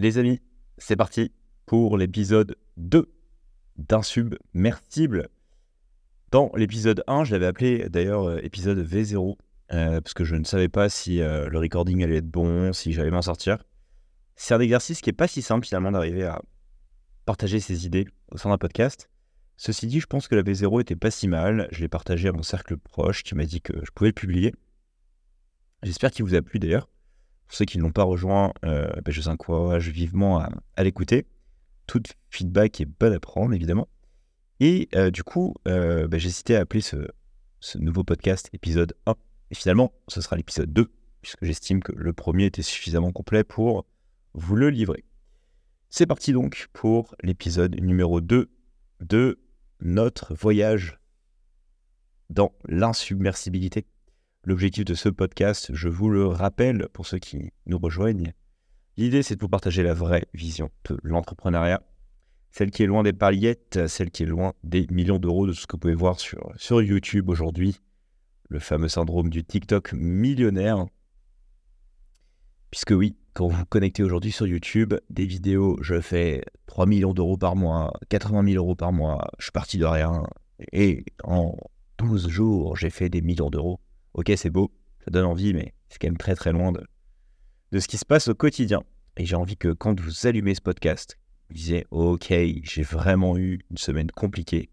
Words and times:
Les 0.00 0.16
amis, 0.16 0.40
c'est 0.76 0.94
parti 0.94 1.32
pour 1.66 1.98
l'épisode 1.98 2.54
2 2.76 3.12
d'Insubmersible. 3.78 5.28
Dans 6.30 6.52
l'épisode 6.54 7.02
1, 7.08 7.24
je 7.24 7.32
l'avais 7.32 7.46
appelé 7.46 7.88
d'ailleurs 7.88 8.28
euh, 8.28 8.38
épisode 8.44 8.78
V0, 8.78 9.36
euh, 9.72 10.00
parce 10.00 10.14
que 10.14 10.22
je 10.22 10.36
ne 10.36 10.44
savais 10.44 10.68
pas 10.68 10.88
si 10.88 11.20
euh, 11.20 11.48
le 11.48 11.58
recording 11.58 12.04
allait 12.04 12.18
être 12.18 12.30
bon, 12.30 12.72
si 12.72 12.92
j'allais 12.92 13.10
m'en 13.10 13.22
sortir. 13.22 13.64
C'est 14.36 14.54
un 14.54 14.60
exercice 14.60 15.00
qui 15.00 15.08
n'est 15.08 15.14
pas 15.14 15.26
si 15.26 15.42
simple 15.42 15.66
finalement 15.66 15.90
d'arriver 15.90 16.22
à 16.22 16.40
partager 17.24 17.58
ses 17.58 17.84
idées 17.84 18.06
au 18.30 18.38
sein 18.38 18.50
d'un 18.50 18.58
podcast. 18.58 19.10
Ceci 19.56 19.88
dit, 19.88 19.98
je 19.98 20.06
pense 20.06 20.28
que 20.28 20.36
la 20.36 20.44
V0 20.44 20.80
était 20.80 20.94
pas 20.94 21.10
si 21.10 21.26
mal. 21.26 21.66
Je 21.72 21.80
l'ai 21.80 21.88
partagé 21.88 22.28
à 22.28 22.32
mon 22.32 22.44
cercle 22.44 22.76
proche 22.76 23.24
qui 23.24 23.34
m'a 23.34 23.46
dit 23.46 23.60
que 23.60 23.72
je 23.84 23.90
pouvais 23.90 24.10
le 24.10 24.14
publier. 24.14 24.54
J'espère 25.82 26.12
qu'il 26.12 26.24
vous 26.24 26.36
a 26.36 26.42
plu 26.42 26.60
d'ailleurs. 26.60 26.88
Pour 27.48 27.56
ceux 27.56 27.64
qui 27.64 27.78
ne 27.78 27.82
l'ont 27.82 27.92
pas 27.92 28.04
rejoint, 28.04 28.52
euh, 28.66 28.88
ben, 29.02 29.10
je 29.10 29.22
vous 29.22 29.28
encourage 29.28 29.88
vivement 29.88 30.38
à, 30.38 30.84
l'écouter. 30.84 31.26
Tout 31.86 32.02
feedback 32.28 32.82
est 32.82 32.84
bon 32.84 33.14
à 33.14 33.18
prendre, 33.18 33.54
évidemment. 33.54 33.88
Et 34.60 34.88
euh, 34.94 35.10
du 35.10 35.22
coup, 35.22 35.54
euh, 35.66 36.06
j'ai 36.12 36.28
hésité 36.28 36.56
à 36.56 36.60
appeler 36.60 36.82
ce, 36.82 36.98
nouveau 37.78 38.04
podcast 38.04 38.50
épisode 38.52 38.94
1. 39.06 39.14
Et 39.50 39.54
finalement, 39.54 39.94
ce 40.08 40.20
sera 40.20 40.36
l'épisode 40.36 40.70
2, 40.74 40.92
puisque 41.22 41.42
j'estime 41.42 41.82
que 41.82 41.92
le 41.92 42.12
premier 42.12 42.44
était 42.44 42.60
suffisamment 42.60 43.12
complet 43.12 43.44
pour 43.44 43.86
vous 44.34 44.54
le 44.54 44.68
livrer. 44.68 45.04
C'est 45.88 46.06
parti 46.06 46.34
donc 46.34 46.68
pour 46.74 47.14
l'épisode 47.22 47.80
numéro 47.80 48.20
2 48.20 48.50
de 49.00 49.38
notre 49.80 50.34
voyage 50.34 50.98
dans 52.28 52.52
l'insubmersibilité. 52.66 53.86
L'objectif 54.44 54.84
de 54.84 54.94
ce 54.94 55.08
podcast, 55.08 55.70
je 55.74 55.88
vous 55.88 56.08
le 56.08 56.26
rappelle 56.26 56.88
pour 56.92 57.06
ceux 57.06 57.18
qui 57.18 57.50
nous 57.66 57.76
rejoignent, 57.76 58.32
l'idée 58.96 59.22
c'est 59.24 59.34
de 59.34 59.40
vous 59.40 59.48
partager 59.48 59.82
la 59.82 59.94
vraie 59.94 60.26
vision 60.32 60.70
de 60.88 60.96
l'entrepreneuriat, 61.02 61.82
celle 62.52 62.70
qui 62.70 62.84
est 62.84 62.86
loin 62.86 63.02
des 63.02 63.12
paillettes, 63.12 63.88
celle 63.88 64.10
qui 64.10 64.22
est 64.22 64.26
loin 64.26 64.54
des 64.62 64.86
millions 64.90 65.18
d'euros 65.18 65.46
de 65.46 65.52
ce 65.52 65.66
que 65.66 65.72
vous 65.72 65.80
pouvez 65.80 65.94
voir 65.94 66.20
sur, 66.20 66.52
sur 66.56 66.80
YouTube 66.80 67.28
aujourd'hui, 67.28 67.80
le 68.48 68.60
fameux 68.60 68.88
syndrome 68.88 69.28
du 69.28 69.44
TikTok 69.44 69.92
millionnaire. 69.92 70.86
Puisque 72.70 72.92
oui, 72.92 73.16
quand 73.34 73.48
vous 73.48 73.56
vous 73.56 73.66
connectez 73.66 74.04
aujourd'hui 74.04 74.30
sur 74.30 74.46
YouTube, 74.46 74.94
des 75.10 75.26
vidéos, 75.26 75.76
je 75.82 76.00
fais 76.00 76.44
3 76.66 76.86
millions 76.86 77.12
d'euros 77.12 77.36
par 77.36 77.56
mois, 77.56 77.92
80 78.08 78.44
000 78.52 78.64
euros 78.64 78.76
par 78.76 78.92
mois, 78.92 79.28
je 79.38 79.46
suis 79.46 79.52
parti 79.52 79.78
de 79.78 79.84
rien, 79.84 80.22
et 80.72 81.04
en 81.24 81.56
12 81.98 82.28
jours, 82.28 82.76
j'ai 82.76 82.90
fait 82.90 83.08
des 83.08 83.20
millions 83.20 83.50
d'euros 83.50 83.80
ok, 84.14 84.32
c'est 84.36 84.50
beau, 84.50 84.70
ça 85.04 85.10
donne 85.10 85.24
envie, 85.24 85.54
mais 85.54 85.74
c'est 85.88 85.98
quand 85.98 86.08
même 86.08 86.16
très 86.16 86.34
très 86.34 86.52
loin 86.52 86.72
de, 86.72 86.84
de 87.72 87.80
ce 87.80 87.88
qui 87.88 87.98
se 87.98 88.04
passe 88.04 88.28
au 88.28 88.34
quotidien. 88.34 88.82
Et 89.16 89.24
j'ai 89.24 89.36
envie 89.36 89.56
que 89.56 89.72
quand 89.72 89.98
vous 90.00 90.26
allumez 90.26 90.54
ce 90.54 90.60
podcast, 90.60 91.18
vous 91.48 91.54
disiez, 91.54 91.86
ok, 91.90 92.32
j'ai 92.62 92.82
vraiment 92.82 93.36
eu 93.36 93.60
une 93.70 93.78
semaine 93.78 94.10
compliquée. 94.10 94.70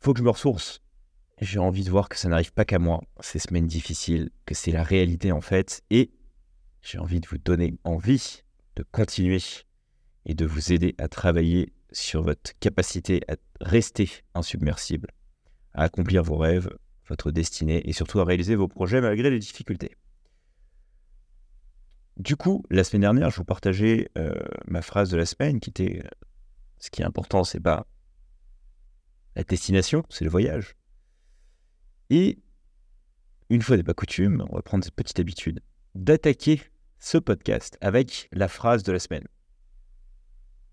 Il 0.00 0.04
faut 0.04 0.12
que 0.12 0.18
je 0.18 0.24
me 0.24 0.30
ressource. 0.30 0.82
J'ai 1.40 1.58
envie 1.58 1.84
de 1.84 1.90
voir 1.90 2.08
que 2.08 2.16
ça 2.16 2.28
n'arrive 2.28 2.52
pas 2.52 2.64
qu'à 2.64 2.78
moi, 2.78 3.02
ces 3.20 3.38
semaines 3.38 3.66
difficiles, 3.66 4.30
que 4.46 4.54
c'est 4.54 4.72
la 4.72 4.82
réalité 4.82 5.32
en 5.32 5.40
fait. 5.40 5.82
Et 5.90 6.10
j'ai 6.82 6.98
envie 6.98 7.20
de 7.20 7.28
vous 7.28 7.38
donner 7.38 7.74
envie 7.84 8.42
de 8.76 8.82
continuer 8.82 9.42
et 10.26 10.34
de 10.34 10.46
vous 10.46 10.72
aider 10.72 10.94
à 10.98 11.08
travailler 11.08 11.72
sur 11.92 12.22
votre 12.22 12.52
capacité 12.58 13.22
à 13.28 13.36
rester 13.60 14.10
insubmersible, 14.34 15.08
à 15.74 15.84
accomplir 15.84 16.22
vos 16.22 16.36
rêves, 16.36 16.70
votre 17.10 17.30
destinée 17.30 17.86
et 17.86 17.92
surtout 17.92 18.20
à 18.20 18.24
réaliser 18.24 18.54
vos 18.54 18.68
projets 18.68 19.00
malgré 19.00 19.28
les 19.28 19.38
difficultés. 19.38 19.96
Du 22.16 22.36
coup, 22.36 22.64
la 22.70 22.84
semaine 22.84 23.02
dernière, 23.02 23.30
je 23.30 23.36
vous 23.36 23.44
partageais 23.44 24.10
euh, 24.16 24.32
ma 24.66 24.80
phrase 24.80 25.10
de 25.10 25.16
la 25.16 25.26
semaine 25.26 25.60
qui 25.60 25.70
était 25.70 26.02
ce 26.78 26.90
qui 26.90 27.02
est 27.02 27.04
important, 27.04 27.44
c'est 27.44 27.60
pas 27.60 27.86
la 29.36 29.42
destination, 29.44 30.04
c'est 30.08 30.24
le 30.24 30.30
voyage. 30.30 30.76
Et 32.08 32.38
une 33.48 33.62
fois 33.62 33.76
n'est 33.76 33.82
pas 33.82 33.94
coutume, 33.94 34.44
on 34.50 34.56
va 34.56 34.62
prendre 34.62 34.84
cette 34.84 34.94
petite 34.94 35.20
habitude 35.20 35.60
d'attaquer 35.94 36.62
ce 36.98 37.18
podcast 37.18 37.76
avec 37.80 38.28
la 38.32 38.48
phrase 38.48 38.82
de 38.82 38.92
la 38.92 38.98
semaine. 38.98 39.26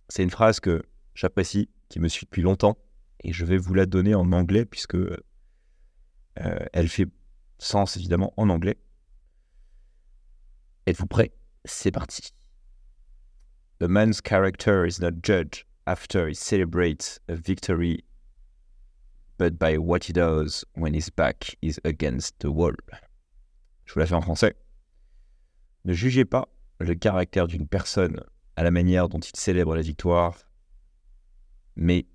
C'est 0.09 0.23
une 0.23 0.29
phrase 0.29 0.59
que 0.59 0.83
j'apprécie, 1.15 1.69
qui 1.89 1.99
me 1.99 2.07
suit 2.07 2.25
depuis 2.25 2.41
longtemps, 2.41 2.77
et 3.23 3.33
je 3.33 3.45
vais 3.45 3.57
vous 3.57 3.73
la 3.73 3.85
donner 3.85 4.15
en 4.15 4.31
anglais 4.31 4.65
puisque 4.65 4.97
euh, 6.41 6.65
elle 6.73 6.89
fait 6.89 7.07
sens 7.59 7.97
évidemment 7.97 8.33
en 8.37 8.49
anglais. 8.49 8.77
Êtes-vous 10.85 11.07
prêts 11.07 11.33
C'est 11.65 11.91
parti. 11.91 12.33
A 13.81 13.87
man's 13.87 14.21
character 14.21 14.85
is 14.85 14.99
not 14.99 15.21
judged 15.21 15.65
after 15.85 16.27
he 16.27 16.33
celebrates 16.33 17.19
a 17.27 17.35
victory, 17.35 18.03
but 19.37 19.59
by 19.59 19.77
what 19.77 20.05
he 20.05 20.13
does 20.13 20.65
when 20.75 20.93
his 20.93 21.09
back 21.09 21.55
is 21.61 21.79
against 21.83 22.39
the 22.39 22.51
wall. 22.51 22.75
Je 23.85 23.93
vous 23.93 23.99
la 23.99 24.05
fais 24.05 24.15
en 24.15 24.21
français. 24.21 24.55
Ne 25.85 25.93
jugez 25.93 26.25
pas 26.25 26.49
le 26.79 26.95
caractère 26.95 27.47
d'une 27.47 27.67
personne 27.67 28.21
à 28.55 28.63
la 28.63 28.71
manière 28.71 29.09
dont 29.09 29.19
il 29.19 29.35
célèbre 29.35 29.75
la 29.75 29.81
victoire, 29.81 30.35
mais 31.75 32.05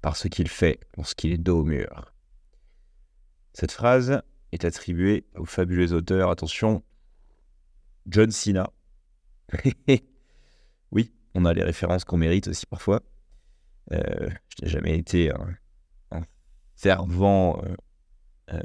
par 0.00 0.16
ce 0.16 0.28
qu'il 0.28 0.48
fait 0.48 0.80
lorsqu'il 0.96 1.32
est 1.32 1.38
dos 1.38 1.60
au 1.60 1.64
mur. 1.64 2.09
Cette 3.60 3.72
phrase 3.72 4.22
est 4.52 4.64
attribuée 4.64 5.26
au 5.36 5.44
fabuleux 5.44 5.92
auteur, 5.92 6.30
attention, 6.30 6.82
John 8.06 8.30
Cena. 8.30 8.70
oui, 10.92 11.12
on 11.34 11.44
a 11.44 11.52
les 11.52 11.62
références 11.62 12.06
qu'on 12.06 12.16
mérite 12.16 12.48
aussi 12.48 12.64
parfois. 12.64 13.02
Euh, 13.92 14.30
je 14.56 14.64
n'ai 14.64 14.70
jamais 14.70 14.96
été 14.96 15.30
un, 15.30 16.22
fervent 16.74 17.62
euh, 17.62 17.74
euh, 18.54 18.62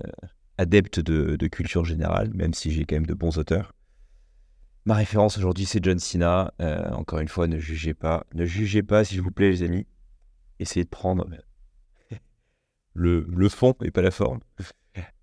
adepte 0.58 1.02
de, 1.02 1.48
culture 1.48 1.84
générale, 1.84 2.34
même 2.34 2.54
si 2.54 2.72
j'ai 2.72 2.86
quand 2.86 2.96
même 2.96 3.06
de 3.06 3.14
bons 3.14 3.38
auteurs. 3.38 3.74
Ma 4.86 4.94
référence 4.94 5.38
aujourd'hui, 5.38 5.66
c'est 5.66 5.84
John 5.84 6.00
Cena. 6.00 6.54
encore 6.94 7.20
une 7.20 7.28
fois, 7.28 7.48
ne 7.48 7.60
jugez 7.60 7.94
pas. 7.94 8.26
Ne 8.34 8.46
jugez 8.46 8.82
pas, 8.82 9.04
s'il 9.04 9.20
vous 9.20 9.32
plaît, 9.32 9.50
les 9.50 9.64
amis. 9.64 9.88
Essayez 10.60 10.86
de 10.86 10.90
prendre 10.90 11.28
le, 12.94 13.50
fond 13.50 13.76
et 13.82 13.92
pas 13.92 14.02
la 14.02 14.12
forme. 14.12 14.40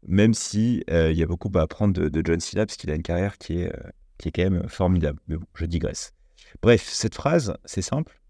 Même 0.07 0.35
si 0.35 0.85
euh, 0.91 1.13
il 1.13 1.19
y 1.19 1.23
a 1.23 1.27
beaucoup 1.27 1.51
à 1.55 1.63
apprendre 1.63 2.09
de, 2.09 2.23
John 2.25 2.41
Cena, 2.41 2.67
parce 2.67 2.77
qu'il 2.77 2.91
a 2.91 2.95
une 2.95 3.03
carrière 3.03 3.39
qui 3.39 3.61
est, 3.61 3.75
euh, 3.75 3.91
qui 4.19 4.29
est 4.29 4.33
quand 4.33 4.51
même 4.51 4.69
formidable. 4.69 5.21
Mais 5.29 5.37
bon, 5.37 5.47
je 5.55 5.65
digresse. 5.65 6.13
Bref, 6.61 6.89
cette 6.89 7.15
phrase, 7.15 7.57
c'est 7.65 7.83
simple. 7.83 8.21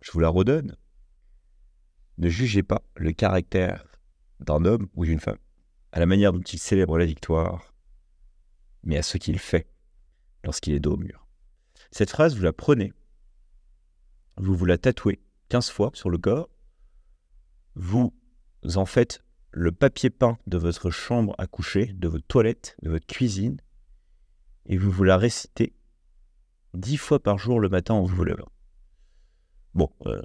Je 0.00 0.10
vous 0.12 0.20
la 0.20 0.28
redonne. 0.28 0.76
Ne 2.18 2.28
jugez 2.28 2.62
pas 2.62 2.82
le 2.96 3.12
caractère 3.12 3.86
d'un 4.40 4.64
homme 4.64 4.88
ou 4.94 5.04
d'une 5.04 5.20
femme 5.20 5.38
à 5.92 5.98
la 5.98 6.06
manière 6.06 6.32
dont 6.32 6.40
il 6.40 6.58
célèbre 6.58 6.98
la 6.98 7.06
victoire, 7.06 7.74
mais 8.84 8.96
à 8.96 9.02
ce 9.02 9.18
qu'il 9.18 9.38
fait 9.38 9.66
lorsqu'il 10.44 10.74
est 10.74 10.80
dos 10.80 10.94
au 10.94 10.96
mur. 10.96 11.26
Cette 11.90 12.10
phrase, 12.10 12.36
vous 12.36 12.42
la 12.42 12.52
prenez, 12.52 12.92
vous 14.36 14.54
vous 14.54 14.66
la 14.66 14.78
tatouez 14.78 15.20
15 15.48 15.70
fois 15.70 15.90
sur 15.94 16.10
le 16.10 16.18
corps, 16.18 16.48
vous 17.74 18.12
en 18.74 18.86
faites 18.86 19.24
le 19.52 19.72
papier 19.72 20.10
peint 20.10 20.38
de 20.46 20.58
votre 20.58 20.90
chambre 20.90 21.34
à 21.38 21.46
coucher, 21.46 21.92
de 21.94 22.08
votre 22.08 22.26
toilette, 22.26 22.76
de 22.82 22.90
votre 22.90 23.06
cuisine, 23.06 23.56
et 24.66 24.76
vous 24.76 24.90
vous 24.90 25.04
la 25.04 25.16
récitez 25.16 25.72
dix 26.74 26.96
fois 26.96 27.20
par 27.20 27.38
jour 27.38 27.58
le 27.60 27.68
matin 27.68 27.94
en 27.94 28.04
vous 28.04 28.24
levant. 28.24 28.48
Bon, 29.74 29.90
euh, 30.06 30.22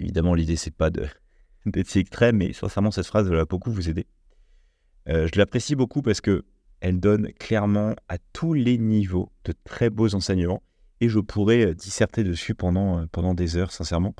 évidemment, 0.00 0.34
l'idée, 0.34 0.56
c'est 0.56 0.70
pas 0.70 0.90
d'être 1.66 1.88
si 1.88 1.98
extrême, 1.98 2.36
mais 2.36 2.52
sincèrement, 2.52 2.90
cette 2.90 3.06
phrase 3.06 3.28
va 3.28 3.44
beaucoup 3.44 3.70
vous 3.70 3.88
aider. 3.88 4.06
Euh, 5.08 5.28
je 5.32 5.38
l'apprécie 5.38 5.74
beaucoup 5.74 6.02
parce 6.02 6.20
que 6.20 6.44
elle 6.80 7.00
donne 7.00 7.32
clairement 7.34 7.94
à 8.08 8.18
tous 8.32 8.52
les 8.52 8.78
niveaux 8.78 9.32
de 9.44 9.54
très 9.64 9.88
beaux 9.90 10.14
enseignements 10.14 10.62
et 11.00 11.08
je 11.08 11.18
pourrais 11.18 11.66
euh, 11.66 11.74
disserter 11.74 12.24
dessus 12.24 12.54
pendant, 12.54 13.06
pendant 13.08 13.34
des 13.34 13.56
heures, 13.56 13.72
sincèrement. 13.72 14.14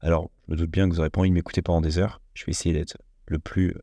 Alors, 0.00 0.30
je 0.46 0.52
me 0.52 0.56
doute 0.56 0.70
bien 0.70 0.86
que 0.86 0.92
vous 0.92 0.96
n'aurez 0.96 1.10
pas 1.10 1.20
envie 1.20 1.30
de 1.30 1.34
m'écouter 1.34 1.62
pendant 1.62 1.80
des 1.80 1.98
heures. 1.98 2.20
Je 2.34 2.44
vais 2.44 2.50
essayer 2.50 2.74
d'être 2.74 2.96
le 3.26 3.38
plus, 3.38 3.74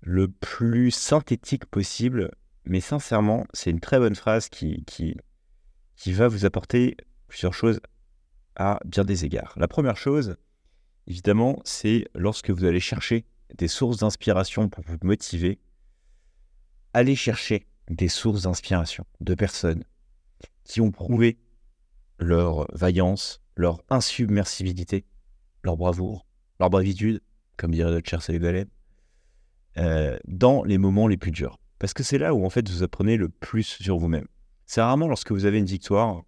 le 0.00 0.28
plus 0.28 0.90
synthétique 0.90 1.66
possible. 1.66 2.30
Mais 2.64 2.80
sincèrement, 2.80 3.46
c'est 3.52 3.70
une 3.70 3.80
très 3.80 3.98
bonne 3.98 4.16
phrase 4.16 4.48
qui, 4.48 4.84
qui, 4.84 5.16
qui 5.96 6.12
va 6.12 6.28
vous 6.28 6.44
apporter 6.44 6.96
plusieurs 7.28 7.54
choses 7.54 7.80
à 8.56 8.80
bien 8.84 9.04
des 9.04 9.24
égards. 9.24 9.54
La 9.56 9.68
première 9.68 9.96
chose, 9.96 10.36
évidemment, 11.06 11.60
c'est 11.64 12.08
lorsque 12.14 12.50
vous 12.50 12.64
allez 12.64 12.80
chercher 12.80 13.24
des 13.56 13.68
sources 13.68 13.98
d'inspiration 13.98 14.68
pour 14.68 14.84
vous 14.86 14.96
motiver, 15.02 15.60
allez 16.92 17.14
chercher 17.14 17.66
des 17.88 18.08
sources 18.08 18.42
d'inspiration 18.42 19.04
de 19.20 19.34
personnes 19.34 19.84
qui 20.64 20.80
ont 20.80 20.90
prouvé 20.90 21.38
leur 22.18 22.66
vaillance, 22.74 23.40
leur 23.54 23.82
insubmersibilité, 23.90 25.04
leur 25.62 25.76
bravoure, 25.76 26.26
leur 26.58 26.70
bravitude, 26.70 27.20
comme 27.56 27.72
dirait 27.72 27.90
notre 27.90 28.08
cher 28.08 28.22
Salut 28.22 28.66
euh, 29.78 30.18
dans 30.26 30.62
les 30.64 30.78
moments 30.78 31.08
les 31.08 31.16
plus 31.16 31.30
durs. 31.30 31.58
Parce 31.78 31.92
que 31.92 32.02
c'est 32.02 32.18
là 32.18 32.34
où 32.34 32.44
en 32.44 32.50
fait 32.50 32.68
vous 32.68 32.82
apprenez 32.82 33.16
le 33.16 33.28
plus 33.28 33.64
sur 33.64 33.98
vous-même. 33.98 34.26
C'est 34.66 34.80
rarement 34.80 35.08
lorsque 35.08 35.32
vous 35.32 35.44
avez 35.44 35.58
une 35.58 35.66
victoire 35.66 36.22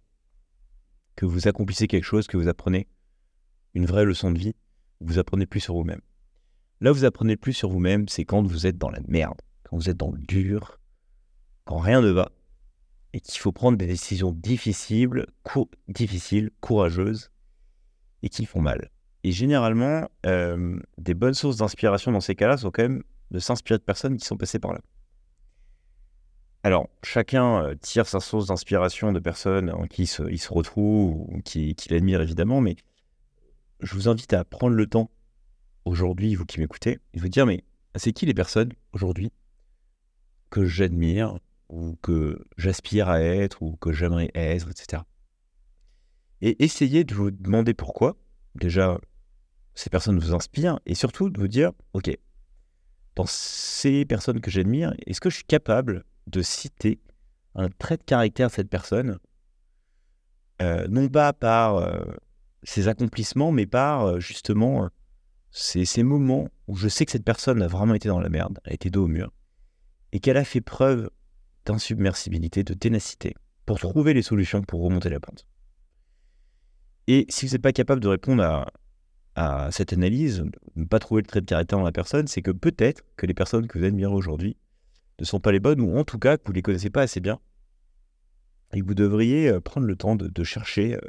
que 1.15 1.25
vous 1.25 1.47
accomplissez 1.47 1.87
quelque 1.87 2.03
chose, 2.03 2.27
que 2.27 2.37
vous 2.37 2.47
apprenez 2.47 2.87
une 3.73 3.85
vraie 3.85 4.05
leçon 4.05 4.31
de 4.31 4.39
vie, 4.39 4.55
vous 5.01 5.19
apprenez 5.19 5.45
plus 5.45 5.59
sur 5.59 5.73
vous-même. 5.73 6.01
Là, 6.81 6.91
vous 6.91 7.03
apprenez 7.03 7.35
plus 7.35 7.53
sur 7.53 7.69
vous-même, 7.69 8.07
c'est 8.07 8.23
quand 8.23 8.41
vous 8.41 8.65
êtes 8.65 8.77
dans 8.77 8.89
la 8.89 9.01
merde, 9.07 9.41
quand 9.63 9.75
vous 9.75 9.89
êtes 9.89 9.97
dans 9.97 10.11
le 10.11 10.19
dur, 10.19 10.79
quand 11.65 11.77
rien 11.77 12.01
ne 12.01 12.09
va, 12.09 12.31
et 13.11 13.19
qu'il 13.19 13.39
faut 13.39 13.51
prendre 13.51 13.77
des 13.77 13.87
décisions 13.87 14.31
difficiles, 14.31 15.25
difficiles, 15.87 16.51
courageuses, 16.61 17.31
et 18.21 18.29
qui 18.29 18.45
font 18.45 18.61
mal. 18.61 18.91
Et 19.23 19.31
généralement, 19.31 20.07
euh, 20.25 20.79
des 20.97 21.13
bonnes 21.13 21.33
sources 21.33 21.57
d'inspiration 21.57 22.11
dans 22.11 22.21
ces 22.21 22.35
cas-là 22.35 22.57
sont 22.57 22.71
quand 22.71 22.83
même 22.83 23.03
de 23.31 23.39
s'inspirer 23.39 23.77
de 23.77 23.83
personnes 23.83 24.17
qui 24.17 24.25
sont 24.25 24.37
passées 24.37 24.59
par 24.59 24.73
là. 24.73 24.81
Alors, 26.63 26.89
chacun 27.03 27.63
euh, 27.63 27.75
tire 27.75 28.05
sa 28.05 28.19
source 28.19 28.47
d'inspiration 28.47 29.13
de 29.13 29.19
personnes 29.19 29.69
en 29.69 29.87
qui 29.87 30.03
il 30.03 30.39
se 30.39 30.53
retrouve 30.53 31.15
ou 31.29 31.41
qui, 31.43 31.73
qui 31.75 31.89
l'admire 31.89 32.21
évidemment, 32.21 32.59
mais 32.59 32.75
je 33.79 33.95
vous 33.95 34.09
invite 34.09 34.33
à 34.33 34.43
prendre 34.43 34.75
le 34.75 34.87
temps 34.87 35.09
aujourd'hui, 35.85 36.35
vous 36.35 36.45
qui 36.45 36.59
m'écoutez, 36.59 36.99
de 37.13 37.21
vous 37.21 37.29
dire 37.29 37.45
mais 37.45 37.63
c'est 37.95 38.11
qui 38.11 38.25
les 38.25 38.33
personnes 38.33 38.73
aujourd'hui 38.91 39.31
que 40.49 40.65
j'admire 40.65 41.39
ou 41.69 41.95
que 42.01 42.45
j'aspire 42.57 43.09
à 43.09 43.21
être 43.21 43.61
ou 43.61 43.77
que 43.77 43.91
j'aimerais 43.91 44.31
être, 44.33 44.69
etc. 44.69 45.03
Et 46.41 46.63
essayez 46.63 47.03
de 47.03 47.13
vous 47.13 47.31
demander 47.31 47.73
pourquoi. 47.73 48.17
Déjà, 48.55 48.99
ces 49.75 49.89
personnes 49.89 50.19
vous 50.19 50.33
inspirent 50.33 50.79
et 50.85 50.95
surtout 50.95 51.29
de 51.29 51.39
vous 51.39 51.47
dire, 51.47 51.71
ok, 51.93 52.09
dans 53.19 53.25
ces 53.25 54.05
personnes 54.05 54.39
que 54.39 54.49
j'admire, 54.49 54.93
est-ce 55.05 55.19
que 55.19 55.29
je 55.29 55.35
suis 55.35 55.43
capable 55.43 56.05
de 56.27 56.41
citer 56.41 57.01
un 57.53 57.67
trait 57.67 57.97
de 57.97 58.03
caractère 58.03 58.47
de 58.47 58.53
cette 58.53 58.69
personne, 58.69 59.19
euh, 60.61 60.87
non 60.87 61.09
pas 61.09 61.33
par 61.33 61.75
euh, 61.75 61.99
ses 62.63 62.87
accomplissements, 62.87 63.51
mais 63.51 63.65
par 63.65 64.05
euh, 64.05 64.19
justement 64.21 64.87
ces, 65.51 65.83
ces, 65.83 66.01
moments 66.01 66.47
où 66.67 66.77
je 66.77 66.87
sais 66.87 67.05
que 67.05 67.11
cette 67.11 67.25
personne 67.25 67.61
a 67.61 67.67
vraiment 67.67 67.93
été 67.93 68.07
dans 68.07 68.21
la 68.21 68.29
merde, 68.29 68.57
a 68.63 68.71
été 68.71 68.89
dos 68.89 69.03
au 69.03 69.07
mur, 69.07 69.33
et 70.13 70.21
qu'elle 70.21 70.37
a 70.37 70.45
fait 70.45 70.61
preuve 70.61 71.09
d'insubmersibilité, 71.65 72.63
de 72.63 72.73
ténacité, 72.73 73.35
pour 73.65 73.79
trouver 73.79 74.13
les 74.13 74.21
solutions 74.21 74.61
pour 74.61 74.81
remonter 74.81 75.09
la 75.09 75.19
pente? 75.19 75.45
Et 77.07 77.25
si 77.27 77.45
vous 77.45 77.51
n'êtes 77.51 77.61
pas 77.61 77.73
capable 77.73 77.99
de 77.99 78.07
répondre 78.07 78.43
à, 78.43 78.71
à 79.39 79.71
cette 79.71 79.93
analyse, 79.93 80.43
ne 80.75 80.83
pas 80.83 80.99
trouver 80.99 81.21
le 81.21 81.27
trait 81.27 81.39
de 81.39 81.45
caractère 81.45 81.79
dans 81.79 81.85
la 81.85 81.93
personne, 81.93 82.27
c'est 82.27 82.41
que 82.41 82.51
peut-être 82.51 83.05
que 83.15 83.25
les 83.25 83.33
personnes 83.33 83.67
que 83.67 83.79
vous 83.79 83.85
admirez 83.85 84.11
aujourd'hui 84.11 84.57
ne 85.17 85.23
sont 85.23 85.39
pas 85.39 85.53
les 85.53 85.61
bonnes, 85.61 85.79
ou 85.79 85.97
en 85.97 86.03
tout 86.03 86.19
cas 86.19 86.35
que 86.35 86.43
vous 86.45 86.51
ne 86.51 86.55
les 86.55 86.61
connaissez 86.61 86.89
pas 86.89 87.03
assez 87.03 87.21
bien, 87.21 87.39
et 88.73 88.81
que 88.81 88.85
vous 88.85 88.95
devriez 88.95 89.47
euh, 89.47 89.61
prendre 89.61 89.87
le 89.87 89.95
temps 89.95 90.17
de, 90.17 90.43
chercher 90.43 90.95
euh, 90.95 90.99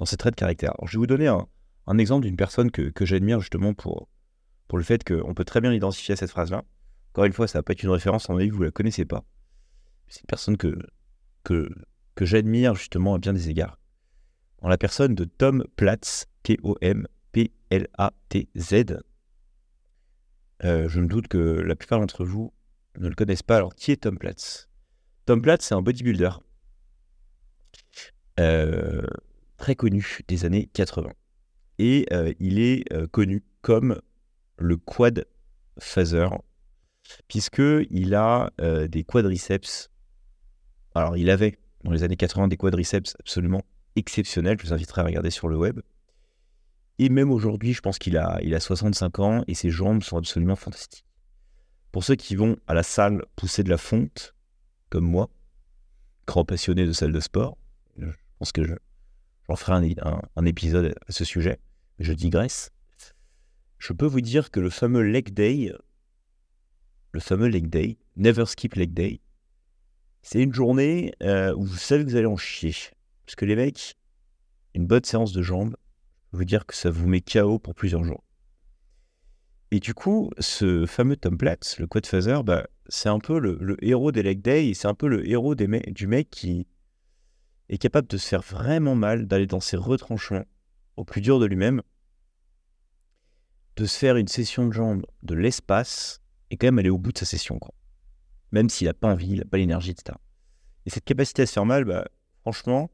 dans 0.00 0.04
ces 0.04 0.16
traits 0.16 0.34
de 0.34 0.40
caractère. 0.40 0.74
je 0.84 0.96
vais 0.96 0.98
vous 0.98 1.06
donner 1.06 1.28
un, 1.28 1.46
exemple 1.98 2.26
d'une 2.26 2.36
personne 2.36 2.72
que, 2.72 2.92
j'admire 3.02 3.38
justement 3.38 3.72
pour, 3.72 4.08
pour 4.66 4.76
le 4.76 4.82
fait 4.82 5.04
qu'on 5.04 5.32
peut 5.34 5.44
très 5.44 5.60
bien 5.60 5.72
identifier 5.72 6.16
cette 6.16 6.30
phrase-là. 6.30 6.64
Encore 7.12 7.26
une 7.26 7.32
fois, 7.32 7.46
ça 7.46 7.60
va 7.60 7.62
pas 7.62 7.74
être 7.74 7.84
une 7.84 7.90
référence, 7.90 8.28
en 8.28 8.36
avis, 8.36 8.50
vous 8.50 8.60
ne 8.60 8.64
la 8.64 8.70
connaissez 8.72 9.04
pas. 9.04 9.22
C'est 10.08 10.22
une 10.22 10.26
personne 10.26 10.56
que, 10.56 10.76
que, 11.44 11.70
que 12.16 12.24
j'admire 12.24 12.74
justement 12.74 13.14
à 13.14 13.18
bien 13.18 13.32
des 13.32 13.48
égards. 13.48 13.78
En 14.60 14.68
la 14.68 14.76
personne 14.76 15.14
de 15.14 15.24
Tom 15.24 15.64
Platz, 15.76 16.26
T-O-M-P-L-A-T-Z. 17.32 19.00
Euh, 20.64 20.88
je 20.88 21.00
me 21.00 21.06
doute 21.06 21.28
que 21.28 21.38
la 21.38 21.74
plupart 21.76 22.00
d'entre 22.00 22.24
vous 22.24 22.52
ne 22.98 23.08
le 23.08 23.14
connaissent 23.14 23.42
pas. 23.42 23.56
Alors, 23.56 23.74
qui 23.74 23.92
est 23.92 24.02
Tom 24.02 24.18
Platz? 24.18 24.68
Tom 25.26 25.40
Platz, 25.40 25.64
c'est 25.64 25.74
un 25.74 25.82
bodybuilder 25.82 26.30
euh, 28.38 29.02
très 29.56 29.74
connu 29.74 30.20
des 30.28 30.44
années 30.44 30.68
80. 30.72 31.10
Et 31.78 32.06
euh, 32.12 32.32
il 32.40 32.58
est 32.58 32.84
connu 33.10 33.42
comme 33.62 34.00
le 34.58 34.76
quad 34.76 35.26
phaser, 35.78 36.28
puisqu'il 37.28 38.14
a 38.14 38.50
des 38.88 39.04
quadriceps. 39.04 39.90
Alors, 40.94 41.16
il 41.16 41.30
avait 41.30 41.58
dans 41.84 41.92
les 41.92 42.02
années 42.02 42.16
80 42.16 42.48
des 42.48 42.56
quadriceps 42.56 43.14
absolument 43.18 43.62
exceptionnels. 43.96 44.58
Je 44.60 44.66
vous 44.66 44.72
inviterai 44.72 45.00
à 45.00 45.04
regarder 45.04 45.30
sur 45.30 45.48
le 45.48 45.56
web. 45.56 45.80
Et 47.02 47.08
même 47.08 47.32
aujourd'hui, 47.32 47.72
je 47.72 47.80
pense 47.80 47.98
qu'il 47.98 48.18
a, 48.18 48.38
il 48.42 48.54
a 48.54 48.60
65 48.60 49.20
ans 49.20 49.42
et 49.46 49.54
ses 49.54 49.70
jambes 49.70 50.02
sont 50.02 50.18
absolument 50.18 50.54
fantastiques. 50.54 51.06
Pour 51.92 52.04
ceux 52.04 52.14
qui 52.14 52.36
vont 52.36 52.58
à 52.66 52.74
la 52.74 52.82
salle 52.82 53.24
pousser 53.36 53.62
de 53.62 53.70
la 53.70 53.78
fonte, 53.78 54.34
comme 54.90 55.06
moi, 55.06 55.30
grand 56.26 56.44
passionné 56.44 56.84
de 56.84 56.92
salle 56.92 57.12
de 57.12 57.20
sport, 57.20 57.56
je 57.96 58.04
pense 58.38 58.52
que 58.52 58.64
j'en 59.48 59.56
ferai 59.56 59.96
un, 60.36 60.44
épisode 60.44 60.94
à 61.08 61.12
ce 61.12 61.24
sujet, 61.24 61.58
je 62.00 62.12
digresse. 62.12 62.70
Je 63.78 63.94
peux 63.94 64.04
vous 64.04 64.20
dire 64.20 64.50
que 64.50 64.60
le 64.60 64.68
fameux 64.68 65.00
leg 65.00 65.32
day, 65.32 65.72
le 67.12 67.20
fameux 67.20 67.48
leg 67.48 67.70
day, 67.70 67.96
never 68.16 68.44
skip 68.44 68.74
leg 68.74 68.92
day, 68.92 69.22
c'est 70.20 70.42
une 70.42 70.52
journée 70.52 71.14
euh, 71.22 71.54
où 71.54 71.64
vous 71.64 71.78
savez 71.78 72.04
que 72.04 72.10
vous 72.10 72.16
allez 72.16 72.26
en 72.26 72.36
chier. 72.36 72.74
Parce 73.24 73.36
que 73.36 73.46
les 73.46 73.56
mecs, 73.56 73.96
une 74.74 74.86
bonne 74.86 75.04
séance 75.04 75.32
de 75.32 75.40
jambes, 75.40 75.76
vous 76.32 76.44
dire 76.44 76.66
que 76.66 76.74
ça 76.74 76.90
vous 76.90 77.06
met 77.08 77.20
KO 77.20 77.58
pour 77.58 77.74
plusieurs 77.74 78.04
jours. 78.04 78.24
Et 79.72 79.78
du 79.78 79.94
coup, 79.94 80.30
ce 80.38 80.84
fameux 80.86 81.16
Tom 81.16 81.38
Platz, 81.38 81.78
le 81.78 81.86
quad 81.86 82.04
phaser, 82.04 82.42
bah, 82.44 82.66
c'est 82.88 83.08
un 83.08 83.20
peu 83.20 83.38
le, 83.38 83.76
héros 83.84 84.10
des 84.10 84.22
leg 84.22 84.42
day, 84.42 84.72
c'est 84.74 84.88
un 84.88 84.94
peu 84.94 85.06
le 85.06 85.28
héros 85.28 85.54
du 85.54 86.06
mec 86.06 86.30
qui 86.30 86.66
est 87.68 87.78
capable 87.78 88.08
de 88.08 88.16
se 88.16 88.26
faire 88.26 88.42
vraiment 88.42 88.96
mal, 88.96 89.26
d'aller 89.26 89.46
dans 89.46 89.60
ses 89.60 89.76
retranchements 89.76 90.44
au 90.96 91.04
plus 91.04 91.20
dur 91.20 91.38
de 91.38 91.46
lui-même, 91.46 91.82
de 93.76 93.86
se 93.86 93.96
faire 93.96 94.16
une 94.16 94.26
session 94.26 94.66
de 94.66 94.72
jambes 94.72 95.06
de 95.22 95.34
l'espace 95.34 96.20
et 96.50 96.56
quand 96.56 96.66
même 96.66 96.80
aller 96.80 96.90
au 96.90 96.98
bout 96.98 97.12
de 97.12 97.18
sa 97.18 97.24
session. 97.24 97.60
Quoi. 97.60 97.72
Même 98.50 98.68
s'il 98.68 98.88
n'a 98.88 98.94
pas 98.94 99.08
envie, 99.08 99.30
il 99.30 99.38
n'a 99.38 99.44
pas 99.44 99.58
l'énergie, 99.58 99.92
etc. 99.92 100.18
Et 100.84 100.90
cette 100.90 101.04
capacité 101.04 101.42
à 101.42 101.46
se 101.46 101.52
faire 101.52 101.64
mal, 101.64 101.84
bah, 101.84 102.08
franchement, 102.40 102.90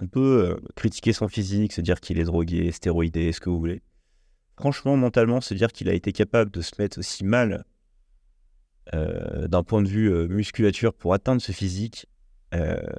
on 0.00 0.06
peut 0.06 0.48
euh, 0.50 0.68
critiquer 0.74 1.12
son 1.12 1.28
physique, 1.28 1.72
se 1.72 1.80
dire 1.80 2.00
qu'il 2.00 2.18
est 2.18 2.24
drogué, 2.24 2.70
stéroïdé, 2.72 3.32
ce 3.32 3.40
que 3.40 3.50
vous 3.50 3.58
voulez 3.58 3.82
franchement, 4.56 4.96
mentalement, 4.96 5.40
se 5.40 5.52
dire 5.52 5.72
qu'il 5.72 5.88
a 5.88 5.94
été 5.94 6.12
capable 6.12 6.52
de 6.52 6.60
se 6.60 6.72
mettre 6.78 7.00
aussi 7.00 7.24
mal 7.24 7.64
euh, 8.94 9.48
d'un 9.48 9.64
point 9.64 9.82
de 9.82 9.88
vue 9.88 10.12
euh, 10.12 10.28
musculature 10.28 10.94
pour 10.94 11.12
atteindre 11.12 11.42
ce 11.42 11.52
physique, 11.52 12.06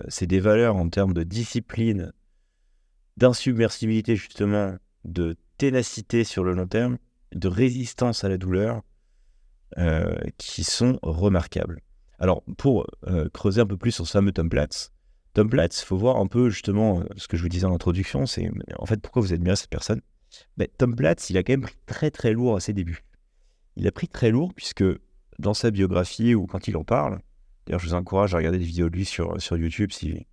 c'est 0.09 0.27
des 0.27 0.42
valeurs 0.42 0.75
en 0.75 0.89
termes 0.89 1.13
de 1.13 1.24
discipline, 1.24 2.12
d'insubmersibilité 3.15 4.18
justement, 4.18 4.75
de 5.06 5.37
ténacité 5.57 6.25
sur 6.25 6.44
le 6.44 6.52
long 6.52 6.68
terme, 6.68 6.97
de 7.33 7.47
résistance 7.47 8.25
à 8.25 8.28
la 8.28 8.37
douleur, 8.37 8.81
qui 10.37 10.66
sont 10.66 10.99
remarquables. 11.04 11.80
Alors, 12.19 12.44
pour 12.57 12.85
creuser 13.31 13.61
un 13.61 13.66
peu 13.66 13.78
plus 13.78 13.92
sur 13.92 14.06
ce 14.06 14.11
fameux 14.11 14.33
Tom 14.33 14.49
Platz, 14.49 14.92
Tom 15.35 15.49
Platz, 15.49 15.81
il 15.81 15.85
faut 15.85 15.97
voir 15.97 16.18
un 16.18 16.27
peu 16.27 16.49
justement 16.49 17.04
ce 17.18 17.27
que 17.27 17.35
je 17.35 17.44
vous 17.44 17.49
disais 17.49 17.65
en 17.65 17.73
introduction, 17.73 18.25
c'est 18.25 18.49
en 18.80 18.85
fait 18.85 19.01
pourquoi 19.01 19.21
vous 19.21 19.33
admirez 19.33 19.57
cette 19.57 19.69
personne. 19.69 20.01
Tom 20.77 20.95
Platz, 20.95 21.30
il 21.30 21.37
a 21.37 21.44
quand 21.44 21.54
même 21.54 21.61
pris 21.61 21.75
très 21.85 22.09
très 22.09 22.31
lourd 22.31 22.56
à 22.56 22.59
ses 22.61 22.71
débuts. 22.71 23.04
Il 23.75 23.85
a 23.85 23.92
pris 23.92 24.07
très 24.07 24.31
lourd 24.31 24.54
puisque 24.56 24.85
dans 25.37 25.54
sa 25.54 25.71
biographie 25.71 26.35
ou 26.35 26.47
quand 26.47 26.69
il 26.69 26.77
en 26.77 26.85
parle, 26.85 27.19
d'ailleurs 27.68 27.81
je 27.81 27.87
vous 27.87 27.94
encourage 27.94 28.33
à 28.33 28.37
regarder 28.37 28.59
des 28.59 28.65
vidéos 28.65 28.89
de 28.89 28.95
lui 28.95 29.04
sur, 29.04 29.39
sur 29.42 29.57
YouTube 29.57 29.92
si 29.92 30.25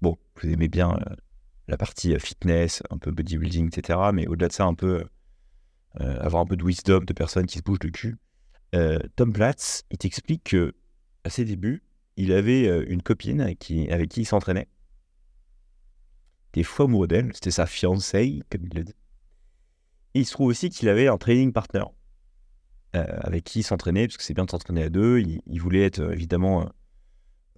bon, 0.00 0.16
vous 0.40 0.48
aimez 0.48 0.68
bien 0.68 0.92
euh, 0.92 1.14
la 1.68 1.76
partie 1.76 2.14
euh, 2.14 2.18
fitness, 2.18 2.82
un 2.90 2.98
peu 2.98 3.10
bodybuilding, 3.10 3.68
etc. 3.68 3.98
Mais 4.14 4.26
au-delà 4.26 4.48
de 4.48 4.52
ça, 4.52 4.64
un 4.64 4.74
peu 4.74 5.04
euh, 6.00 6.20
avoir 6.20 6.42
un 6.42 6.46
peu 6.46 6.56
de 6.56 6.64
wisdom 6.64 7.00
de 7.00 7.12
personnes 7.12 7.46
qui 7.46 7.58
se 7.58 7.62
bougent 7.62 7.84
le 7.84 7.90
cul. 7.90 8.16
Tom 9.16 9.32
Platz, 9.32 9.84
il 9.90 9.96
t'explique 9.96 10.44
que 10.44 10.74
à 11.24 11.30
ses 11.30 11.46
débuts, 11.46 11.82
il 12.16 12.32
avait 12.32 12.84
une 12.86 13.02
copine 13.02 13.40
avec 13.40 13.58
qui, 13.58 13.84
il 13.84 14.26
s'entraînait. 14.26 14.68
Des 16.52 16.62
fois 16.62 16.86
amoureux 16.86 17.06
d'elle, 17.06 17.30
c'était 17.34 17.50
sa 17.50 17.66
fiancée, 17.66 18.42
comme 18.50 18.64
il 18.64 18.74
le 18.74 18.84
dit 18.84 18.94
il 20.16 20.26
se 20.26 20.32
trouve 20.32 20.48
aussi 20.48 20.70
qu'il 20.70 20.88
avait 20.88 21.08
un 21.08 21.18
training 21.18 21.52
partner 21.52 21.84
euh, 22.94 23.04
avec 23.20 23.44
qui 23.44 23.60
il 23.60 23.62
s'entraînait, 23.62 24.06
parce 24.06 24.16
que 24.16 24.22
c'est 24.22 24.34
bien 24.34 24.44
de 24.44 24.50
s'entraîner 24.50 24.84
à 24.84 24.88
deux. 24.88 25.20
Il, 25.20 25.60
voulait 25.60 25.84
être 25.84 26.00
euh, 26.00 26.12
évidemment 26.12 26.62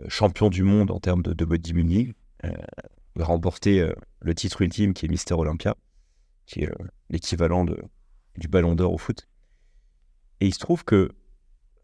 euh, 0.00 0.04
champion 0.08 0.50
du 0.50 0.62
monde 0.62 0.90
en 0.90 0.98
termes 0.98 1.22
de, 1.22 1.32
de 1.32 1.44
bodybuilding, 1.44 2.12
remporter 3.18 3.84
le 4.20 4.34
titre 4.34 4.62
ultime 4.62 4.94
qui 4.94 5.06
est 5.06 5.08
Mister 5.08 5.34
Olympia, 5.34 5.76
qui 6.46 6.60
est 6.60 6.70
l'équivalent 7.10 7.66
du 8.36 8.46
ballon 8.46 8.76
d'or 8.76 8.92
au 8.92 8.98
foot. 8.98 9.26
Et 10.40 10.46
il 10.46 10.54
se 10.54 10.60
trouve 10.60 10.84
que 10.84 11.10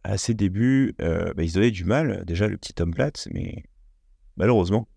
à 0.05 0.19
ses 0.19 0.35
débuts, 0.35 0.95
bah, 0.99 1.33
il 1.39 1.49
se 1.49 1.55
donnait 1.55 1.71
du 1.71 1.85
mal, 1.85 2.25
déjà 2.25 2.47
le 2.47 2.57
petit 2.59 2.81
homme 2.81 2.95
plate, 2.95 3.27
mais 3.33 3.65
malheureusement, 4.37 4.89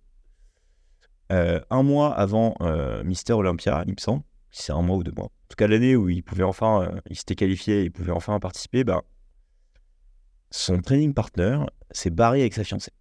un 1.29 1.83
mois 1.83 2.13
avant 2.13 2.55
Mister 3.03 3.33
Olympia, 3.33 3.83
il 3.87 3.93
me 3.93 3.99
semble, 3.99 4.23
c'est 4.51 4.71
un 4.71 4.81
mois 4.81 4.97
ou 4.97 5.03
deux 5.03 5.11
mois. 5.11 5.25
En 5.47 5.47
tout 5.49 5.55
cas, 5.55 5.67
l'année 5.67 5.95
où 5.95 6.09
il 6.09 6.23
pouvait 6.23 6.43
enfin, 6.43 6.83
euh, 6.83 6.99
il 7.09 7.15
s'était 7.15 7.35
qualifié, 7.35 7.83
il 7.83 7.91
pouvait 7.91 8.11
enfin 8.11 8.37
participer, 8.39 8.83
bah, 8.83 9.03
son 10.51 10.81
training 10.81 11.13
partner 11.13 11.59
s'est 11.91 12.09
barré 12.09 12.41
avec 12.41 12.53
sa 12.53 12.65
fiancée. 12.65 12.91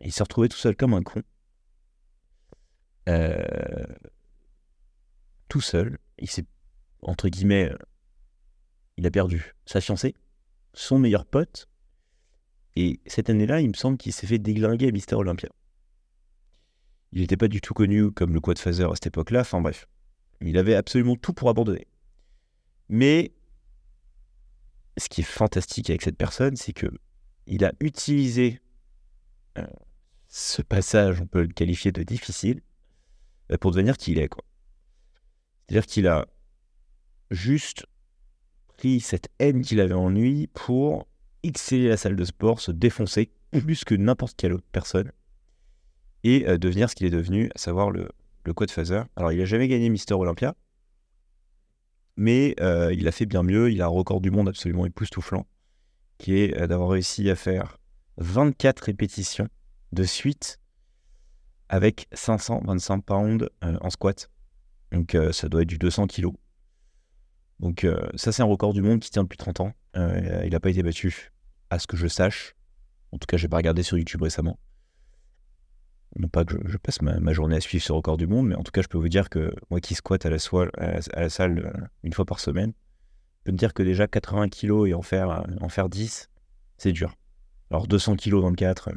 il 0.00 0.12
s'est 0.12 0.22
retrouvé 0.22 0.48
tout 0.48 0.56
seul 0.56 0.76
comme 0.76 0.94
un 0.94 1.02
con. 1.02 1.22
Euh, 3.08 3.84
tout 5.48 5.60
seul. 5.60 5.98
Il 6.18 6.30
s'est, 6.30 6.46
entre 7.02 7.28
guillemets, 7.28 7.70
euh, 7.70 7.78
il 8.96 9.06
a 9.06 9.10
perdu 9.10 9.54
sa 9.66 9.82
fiancée, 9.82 10.14
son 10.76 10.98
meilleur 10.98 11.24
pote. 11.24 11.68
Et 12.76 13.00
cette 13.06 13.30
année-là, 13.30 13.60
il 13.60 13.68
me 13.68 13.74
semble 13.74 13.96
qu'il 13.96 14.12
s'est 14.12 14.26
fait 14.26 14.38
déglinguer 14.38 14.88
à 14.88 14.92
Mister 14.92 15.16
Olympia. 15.16 15.48
Il 17.12 17.22
n'était 17.22 17.38
pas 17.38 17.48
du 17.48 17.60
tout 17.60 17.74
connu 17.74 18.12
comme 18.12 18.34
le 18.34 18.40
quad 18.40 18.58
phaser 18.58 18.84
à 18.84 18.90
cette 18.94 19.06
époque-là. 19.06 19.40
Enfin 19.40 19.60
bref, 19.60 19.88
il 20.42 20.58
avait 20.58 20.74
absolument 20.74 21.16
tout 21.16 21.32
pour 21.32 21.48
abandonner. 21.48 21.86
Mais 22.88 23.32
ce 24.98 25.08
qui 25.08 25.22
est 25.22 25.24
fantastique 25.24 25.88
avec 25.90 26.02
cette 26.02 26.18
personne, 26.18 26.56
c'est 26.56 26.74
que 26.74 26.86
il 27.46 27.64
a 27.64 27.72
utilisé 27.80 28.60
euh, 29.56 29.66
ce 30.28 30.60
passage, 30.60 31.20
on 31.20 31.26
peut 31.26 31.42
le 31.42 31.48
qualifier 31.48 31.92
de 31.92 32.02
difficile, 32.02 32.60
euh, 33.50 33.56
pour 33.56 33.70
devenir 33.70 33.96
qui 33.96 34.12
il 34.12 34.18
est. 34.18 34.28
C'est-à-dire 35.68 35.86
qu'il 35.86 36.06
a 36.06 36.26
juste 37.30 37.86
pris 38.76 39.00
cette 39.00 39.28
haine 39.38 39.62
qu'il 39.62 39.80
avait 39.80 39.94
en 39.94 40.08
lui 40.08 40.48
pour 40.48 41.06
exceller 41.42 41.88
la 41.88 41.96
salle 41.96 42.16
de 42.16 42.24
sport, 42.24 42.60
se 42.60 42.72
défoncer 42.72 43.30
plus 43.50 43.84
que 43.84 43.94
n'importe 43.94 44.36
quelle 44.36 44.52
autre 44.52 44.66
personne 44.72 45.12
et 46.24 46.48
euh, 46.48 46.58
devenir 46.58 46.90
ce 46.90 46.94
qu'il 46.94 47.06
est 47.06 47.10
devenu, 47.10 47.50
à 47.54 47.58
savoir 47.58 47.90
le, 47.90 48.08
le 48.44 48.54
quad 48.54 48.70
phaser. 48.70 49.02
Alors, 49.14 49.32
il 49.32 49.38
n'a 49.38 49.44
jamais 49.44 49.68
gagné 49.68 49.88
Mister 49.88 50.14
Olympia, 50.14 50.54
mais 52.16 52.54
euh, 52.60 52.92
il 52.92 53.06
a 53.06 53.12
fait 53.12 53.26
bien 53.26 53.42
mieux. 53.42 53.70
Il 53.70 53.80
a 53.82 53.84
un 53.86 53.88
record 53.88 54.20
du 54.20 54.30
monde 54.30 54.48
absolument 54.48 54.86
époustouflant, 54.86 55.46
qui 56.18 56.38
est 56.38 56.60
euh, 56.60 56.66
d'avoir 56.66 56.90
réussi 56.90 57.30
à 57.30 57.36
faire 57.36 57.78
24 58.18 58.80
répétitions 58.80 59.48
de 59.92 60.02
suite 60.02 60.58
avec 61.68 62.08
525 62.12 63.04
pounds 63.04 63.48
en 63.62 63.90
squat. 63.90 64.30
Donc, 64.92 65.16
ça 65.32 65.48
doit 65.48 65.62
être 65.62 65.68
du 65.68 65.78
200 65.78 66.06
kg. 66.06 66.28
Donc, 67.60 67.86
ça, 68.16 68.32
c'est 68.32 68.42
un 68.42 68.46
record 68.46 68.74
du 68.74 68.82
monde 68.82 69.00
qui 69.00 69.10
tient 69.10 69.22
depuis 69.22 69.38
30 69.38 69.60
ans. 69.60 69.72
il 69.94 70.50
n'a 70.50 70.60
pas 70.60 70.70
été 70.70 70.82
battu, 70.82 71.32
à 71.70 71.78
ce 71.78 71.86
que 71.86 71.96
je 71.96 72.06
sache. 72.06 72.54
En 73.12 73.18
tout 73.18 73.26
cas, 73.26 73.36
je 73.36 73.44
n'ai 73.44 73.48
pas 73.48 73.56
regardé 73.56 73.82
sur 73.82 73.98
YouTube 73.98 74.22
récemment. 74.22 74.58
Non 76.18 76.28
pas 76.28 76.44
que 76.44 76.56
je, 76.66 76.76
passe 76.78 77.02
ma, 77.02 77.32
journée 77.32 77.56
à 77.56 77.60
suivre 77.60 77.84
ce 77.84 77.92
record 77.92 78.16
du 78.16 78.26
monde, 78.26 78.48
mais 78.48 78.54
en 78.54 78.62
tout 78.62 78.72
cas, 78.72 78.80
je 78.80 78.88
peux 78.88 78.96
vous 78.96 79.08
dire 79.08 79.28
que 79.28 79.54
moi 79.70 79.80
qui 79.80 79.94
squatte 79.94 80.24
à 80.24 80.30
la, 80.30 80.38
salle 81.28 81.58
euh, 81.58 81.86
une 82.04 82.12
fois 82.12 82.24
par 82.24 82.40
semaine, 82.40 82.72
je 83.40 83.44
peux 83.44 83.52
me 83.52 83.58
dire 83.58 83.74
que 83.74 83.82
déjà 83.82 84.06
80 84.06 84.48
kilos 84.48 84.88
et 84.88 84.94
en 84.94 85.02
faire, 85.02 85.30
euh, 85.30 85.42
en 85.60 85.68
faire 85.68 85.88
10, 85.88 86.30
c'est 86.78 86.92
dur. 86.92 87.14
Alors 87.70 87.86
200 87.86 88.16
kilos 88.16 88.42
24, 88.44 88.90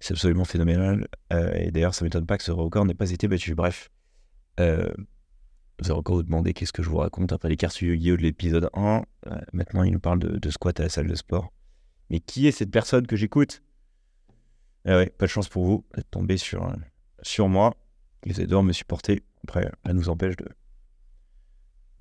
c'est 0.00 0.12
absolument 0.12 0.44
phénoménal. 0.44 1.08
Euh, 1.32 1.54
et 1.54 1.70
d'ailleurs, 1.70 1.94
ça 1.94 2.04
ne 2.04 2.06
m'étonne 2.06 2.26
pas 2.26 2.36
que 2.36 2.44
ce 2.44 2.52
record 2.52 2.84
n'ait 2.84 2.94
pas 2.94 3.10
été 3.10 3.26
battu. 3.26 3.54
Bref, 3.54 3.90
vous 5.80 5.90
allez 5.90 5.98
encore 5.98 6.16
vous 6.16 6.22
demander 6.22 6.52
qu'est-ce 6.52 6.72
que 6.72 6.82
je 6.82 6.90
vous 6.90 6.98
raconte 6.98 7.32
après 7.32 7.48
les 7.48 7.56
cartes 7.56 7.80
Yu-Gi-Oh! 7.80 8.16
de 8.16 8.22
l'épisode 8.22 8.68
1. 8.74 9.02
maintenant, 9.52 9.82
il 9.82 9.92
nous 9.92 10.00
parle 10.00 10.18
de, 10.18 10.50
squat 10.50 10.78
à 10.78 10.84
la 10.84 10.88
salle 10.88 11.06
de 11.06 11.14
sport. 11.14 11.52
Mais 12.10 12.20
qui 12.20 12.46
est 12.46 12.52
cette 12.52 12.70
personne 12.70 13.06
que 13.06 13.16
j'écoute? 13.16 13.62
Eh 14.84 14.90
ouais, 14.90 15.10
pas 15.10 15.26
de 15.26 15.30
chance 15.30 15.48
pour 15.48 15.64
vous 15.64 15.84
d'être 15.94 16.10
tombé 16.10 16.36
sur, 16.36 16.64
euh, 16.66 16.74
sur 17.22 17.48
moi. 17.48 17.74
Allez 18.24 18.46
devoir 18.46 18.62
me 18.62 18.72
supporter. 18.72 19.22
Après, 19.44 19.70
ça 19.86 19.92
nous 19.92 20.08
empêche 20.08 20.36
de, 20.36 20.48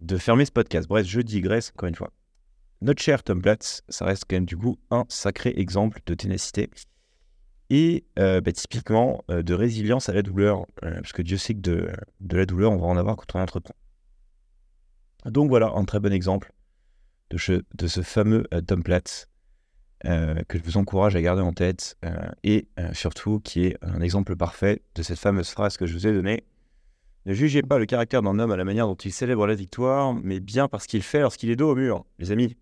de 0.02 0.18
fermer 0.18 0.46
ce 0.46 0.52
podcast. 0.52 0.88
Bref, 0.88 1.06
je 1.08 1.22
digresse 1.22 1.72
encore 1.76 1.88
une 1.88 1.96
fois. 1.96 2.12
Notre 2.82 3.02
cher 3.02 3.24
Tom 3.24 3.42
Platz, 3.42 3.84
ça 3.90 4.06
reste 4.06 4.26
quand 4.30 4.38
même 4.38 4.46
du 4.46 4.58
coup 4.58 4.78
un 4.90 5.06
sacré 5.10 5.54
exemple 5.56 6.02
de 6.06 6.14
ténacité 6.16 6.70
et 7.70 8.06
euh, 8.18 8.42
bah, 8.42 8.52
typiquement 8.52 9.24
euh, 9.30 9.44
de 9.44 9.54
résilience 9.54 10.10
à 10.10 10.14
la 10.14 10.22
douleur, 10.22 10.66
parce 10.82 11.14
que 11.14 11.22
Dieu 11.22 11.38
sait 11.38 11.54
que 11.54 11.60
de, 11.60 11.92
la 12.32 12.46
douleur, 12.46 12.72
on 12.72 12.78
va 12.78 12.88
en 12.88 12.98
avoir 12.98 13.16
quand 13.16 13.36
on 13.36 13.42
entreprend. 13.42 13.76
Donc 15.26 15.50
voilà, 15.50 15.72
un 15.76 15.86
très 15.86 16.00
bon 16.00 16.14
exemple 16.14 16.54
de 17.30 17.38
ce, 17.38 17.64
de 17.76 17.88
ce 17.88 18.02
fameux 18.02 18.46
Tom 18.66 18.84
Platz 18.84 19.30
euh, 20.06 20.36
que 20.48 20.58
je 20.58 20.64
vous 20.64 20.78
encourage 20.78 21.18
à 21.18 21.22
garder 21.22 21.42
en 21.42 21.52
tête 21.52 21.98
euh, 22.06 22.30
et 22.46 22.70
euh, 22.80 22.94
surtout 22.94 23.42
qui 23.42 23.66
est 23.66 23.78
un 23.82 24.00
exemple 24.00 24.34
parfait 24.38 24.82
de 24.96 25.04
cette 25.04 25.20
fameuse 25.20 25.50
phrase 25.50 25.76
que 25.76 25.86
je 25.86 25.94
vous 25.94 26.08
ai 26.08 26.14
donnée. 26.14 26.46
Ne 27.26 27.34
jugez 27.34 27.62
pas 27.64 27.78
le 27.78 27.86
caractère 27.86 28.22
d'un 28.22 28.40
homme 28.40 28.52
à 28.52 28.56
la 28.56 28.64
manière 28.64 28.88
dont 28.88 28.96
il 28.96 29.12
célèbre 29.12 29.46
la 29.46 29.56
victoire, 29.56 30.14
mais 30.14 30.40
bien 30.40 30.70
parce 30.70 30.88
qu'il 30.88 31.02
fait 31.02 31.20
lorsqu'il 31.20 31.50
est 31.50 31.58
dos 31.58 31.72
au 31.72 31.76
mur. 31.76 32.06
Les 32.18 32.32
amis, 32.32 32.56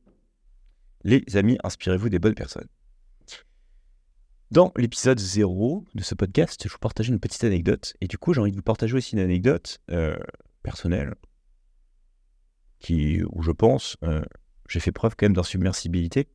les 1.04 1.24
amis, 1.36 1.60
inspirez-vous 1.64 2.10
des 2.10 2.18
bonnes 2.18 2.34
personnes. 2.34 2.68
Dans 4.52 4.72
l'épisode 4.78 5.20
0 5.20 5.86
de 5.94 6.04
ce 6.04 6.16
podcast, 6.16 6.64
je 6.66 6.72
vous 6.72 6.80
partage 6.80 7.10
une 7.10 7.20
petite 7.20 7.44
anecdote. 7.44 7.94
Et 8.02 8.08
du 8.08 8.18
coup, 8.18 8.34
j'ai 8.34 8.42
envie 8.42 8.52
de 8.52 8.56
vous 8.56 8.62
partager 8.62 8.96
aussi 8.96 9.16
une 9.16 9.22
anecdote 9.22 9.80
personnelle 10.64 11.16
qui, 12.80 13.22
où 13.32 13.42
je 13.42 13.52
pense, 13.52 13.98
j'ai 14.70 14.80
fait 14.80 14.92
preuve 14.92 15.16
quand 15.18 15.26
même 15.26 15.34
d'insubmersibilité 15.34 16.28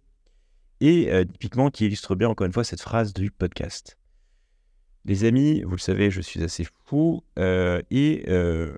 et 0.82 1.12
euh, 1.12 1.24
typiquement 1.24 1.70
qui 1.70 1.86
illustre 1.86 2.16
bien 2.16 2.28
encore 2.28 2.44
une 2.44 2.52
fois 2.52 2.64
cette 2.64 2.80
phrase 2.80 3.14
du 3.14 3.30
podcast. 3.30 3.96
Les 5.04 5.24
amis, 5.24 5.62
vous 5.62 5.72
le 5.72 5.78
savez, 5.78 6.10
je 6.10 6.20
suis 6.20 6.42
assez 6.42 6.66
fou 6.84 7.22
euh, 7.38 7.80
et 7.92 8.24
euh, 8.28 8.76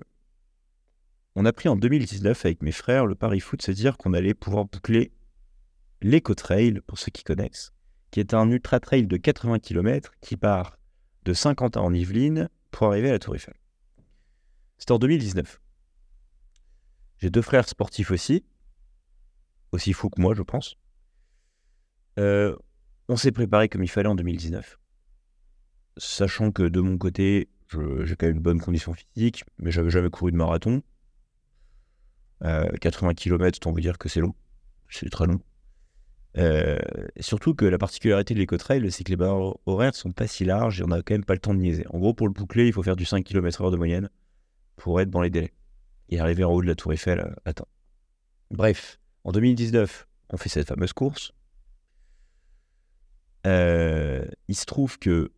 on 1.35 1.45
a 1.45 1.51
pris 1.51 1.67
en 1.67 1.75
2019 1.75 2.45
avec 2.45 2.61
mes 2.61 2.71
frères 2.71 3.07
le 3.07 3.15
pari 3.15 3.39
fou 3.39 3.57
de 3.57 3.63
se 3.63 3.71
dire 3.71 3.97
qu'on 3.97 4.13
allait 4.13 4.35
pouvoir 4.35 4.65
boucler 4.65 5.11
l'Eco-Trail, 6.01 6.81
pour 6.85 6.99
ceux 6.99 7.09
qui 7.09 7.23
connaissent, 7.23 7.73
qui 8.15 8.21
est 8.21 8.33
un 8.33 8.49
ultra-trail 8.49 9.07
de 9.07 9.17
80 9.17 9.59
km 9.59 10.13
qui 10.21 10.37
part 10.37 10.79
de 11.25 11.33
Saint-Quentin 11.33 11.81
en 11.81 11.93
Yvelines 11.93 12.47
pour 12.71 12.87
arriver 12.87 13.09
à 13.09 13.11
la 13.11 13.19
Tour 13.19 13.35
Eiffel. 13.35 13.55
C'était 14.77 14.93
en 14.93 14.99
2019. 14.99 15.59
J'ai 17.17 17.29
deux 17.29 17.41
frères 17.41 17.67
sportifs 17.67 18.11
aussi, 18.11 18.45
aussi 19.73 19.91
fous 19.91 20.09
que 20.09 20.21
moi, 20.21 20.33
je 20.33 20.43
pense. 20.43 20.77
Euh, 22.17 22.55
on 23.09 23.17
s'est 23.17 23.33
préparé 23.33 23.67
comme 23.67 23.83
il 23.83 23.89
fallait 23.89 24.07
en 24.07 24.15
2019. 24.15 24.79
Sachant 25.97 26.53
que 26.53 26.63
de 26.63 26.79
mon 26.79 26.97
côté, 26.97 27.49
j'ai 27.69 28.15
quand 28.15 28.27
même 28.27 28.37
une 28.37 28.41
bonne 28.41 28.61
condition 28.61 28.93
physique, 28.93 29.43
mais 29.57 29.71
j'avais 29.71 29.89
jamais 29.89 30.09
couru 30.09 30.31
de 30.31 30.37
marathon. 30.37 30.81
80 32.39 33.13
km, 33.13 33.59
on 33.67 33.73
veut 33.73 33.81
dire 33.81 33.97
que 33.97 34.07
c'est 34.07 34.21
long. 34.21 34.33
C'est 34.87 35.09
très 35.09 35.27
long. 35.27 35.41
Euh, 36.37 36.77
surtout 37.19 37.53
que 37.53 37.65
la 37.65 37.77
particularité 37.77 38.33
de 38.33 38.39
l'éco-trail, 38.39 38.91
c'est 38.91 39.03
que 39.03 39.09
les 39.09 39.15
barres 39.15 39.57
horaires 39.65 39.95
sont 39.95 40.11
pas 40.11 40.27
si 40.27 40.43
larges 40.43 40.81
et 40.81 40.83
on 40.83 40.87
n'a 40.87 41.01
quand 41.01 41.13
même 41.13 41.23
pas 41.23 41.33
le 41.33 41.39
temps 41.39 41.53
de 41.53 41.59
niaiser. 41.59 41.85
En 41.89 41.99
gros, 41.99 42.13
pour 42.13 42.27
le 42.27 42.33
boucler, 42.33 42.67
il 42.67 42.73
faut 42.73 42.83
faire 42.83 42.97
du 42.97 43.05
5 43.05 43.23
km/h 43.23 43.71
de 43.71 43.77
moyenne 43.77 44.09
pour 44.75 44.99
être 44.99 45.09
dans 45.09 45.21
les 45.21 45.29
délais 45.29 45.53
et 46.09 46.19
arriver 46.19 46.43
en 46.43 46.51
haut 46.51 46.61
de 46.61 46.67
la 46.67 46.75
Tour 46.75 46.93
Eiffel 46.93 47.35
à 47.45 47.53
temps. 47.53 47.67
Bref, 48.51 48.99
en 49.23 49.31
2019, 49.31 50.07
on 50.29 50.37
fait 50.37 50.49
cette 50.49 50.67
fameuse 50.67 50.93
course. 50.93 51.31
Euh, 53.47 54.25
il 54.47 54.55
se 54.55 54.65
trouve 54.65 54.99
que 54.99 55.31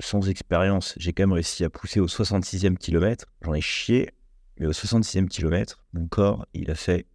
sans 0.00 0.28
expérience, 0.28 0.94
j'ai 0.96 1.12
quand 1.12 1.24
même 1.24 1.32
réussi 1.32 1.64
à 1.64 1.70
pousser 1.70 2.00
au 2.00 2.06
66e 2.06 2.76
kilomètre. 2.76 3.26
J'en 3.42 3.54
ai 3.54 3.60
chié, 3.60 4.10
mais 4.58 4.66
au 4.66 4.72
66e 4.72 5.28
kilomètre, 5.28 5.84
mon 5.92 6.06
corps, 6.08 6.46
il 6.54 6.70
a 6.70 6.74
fait 6.74 7.06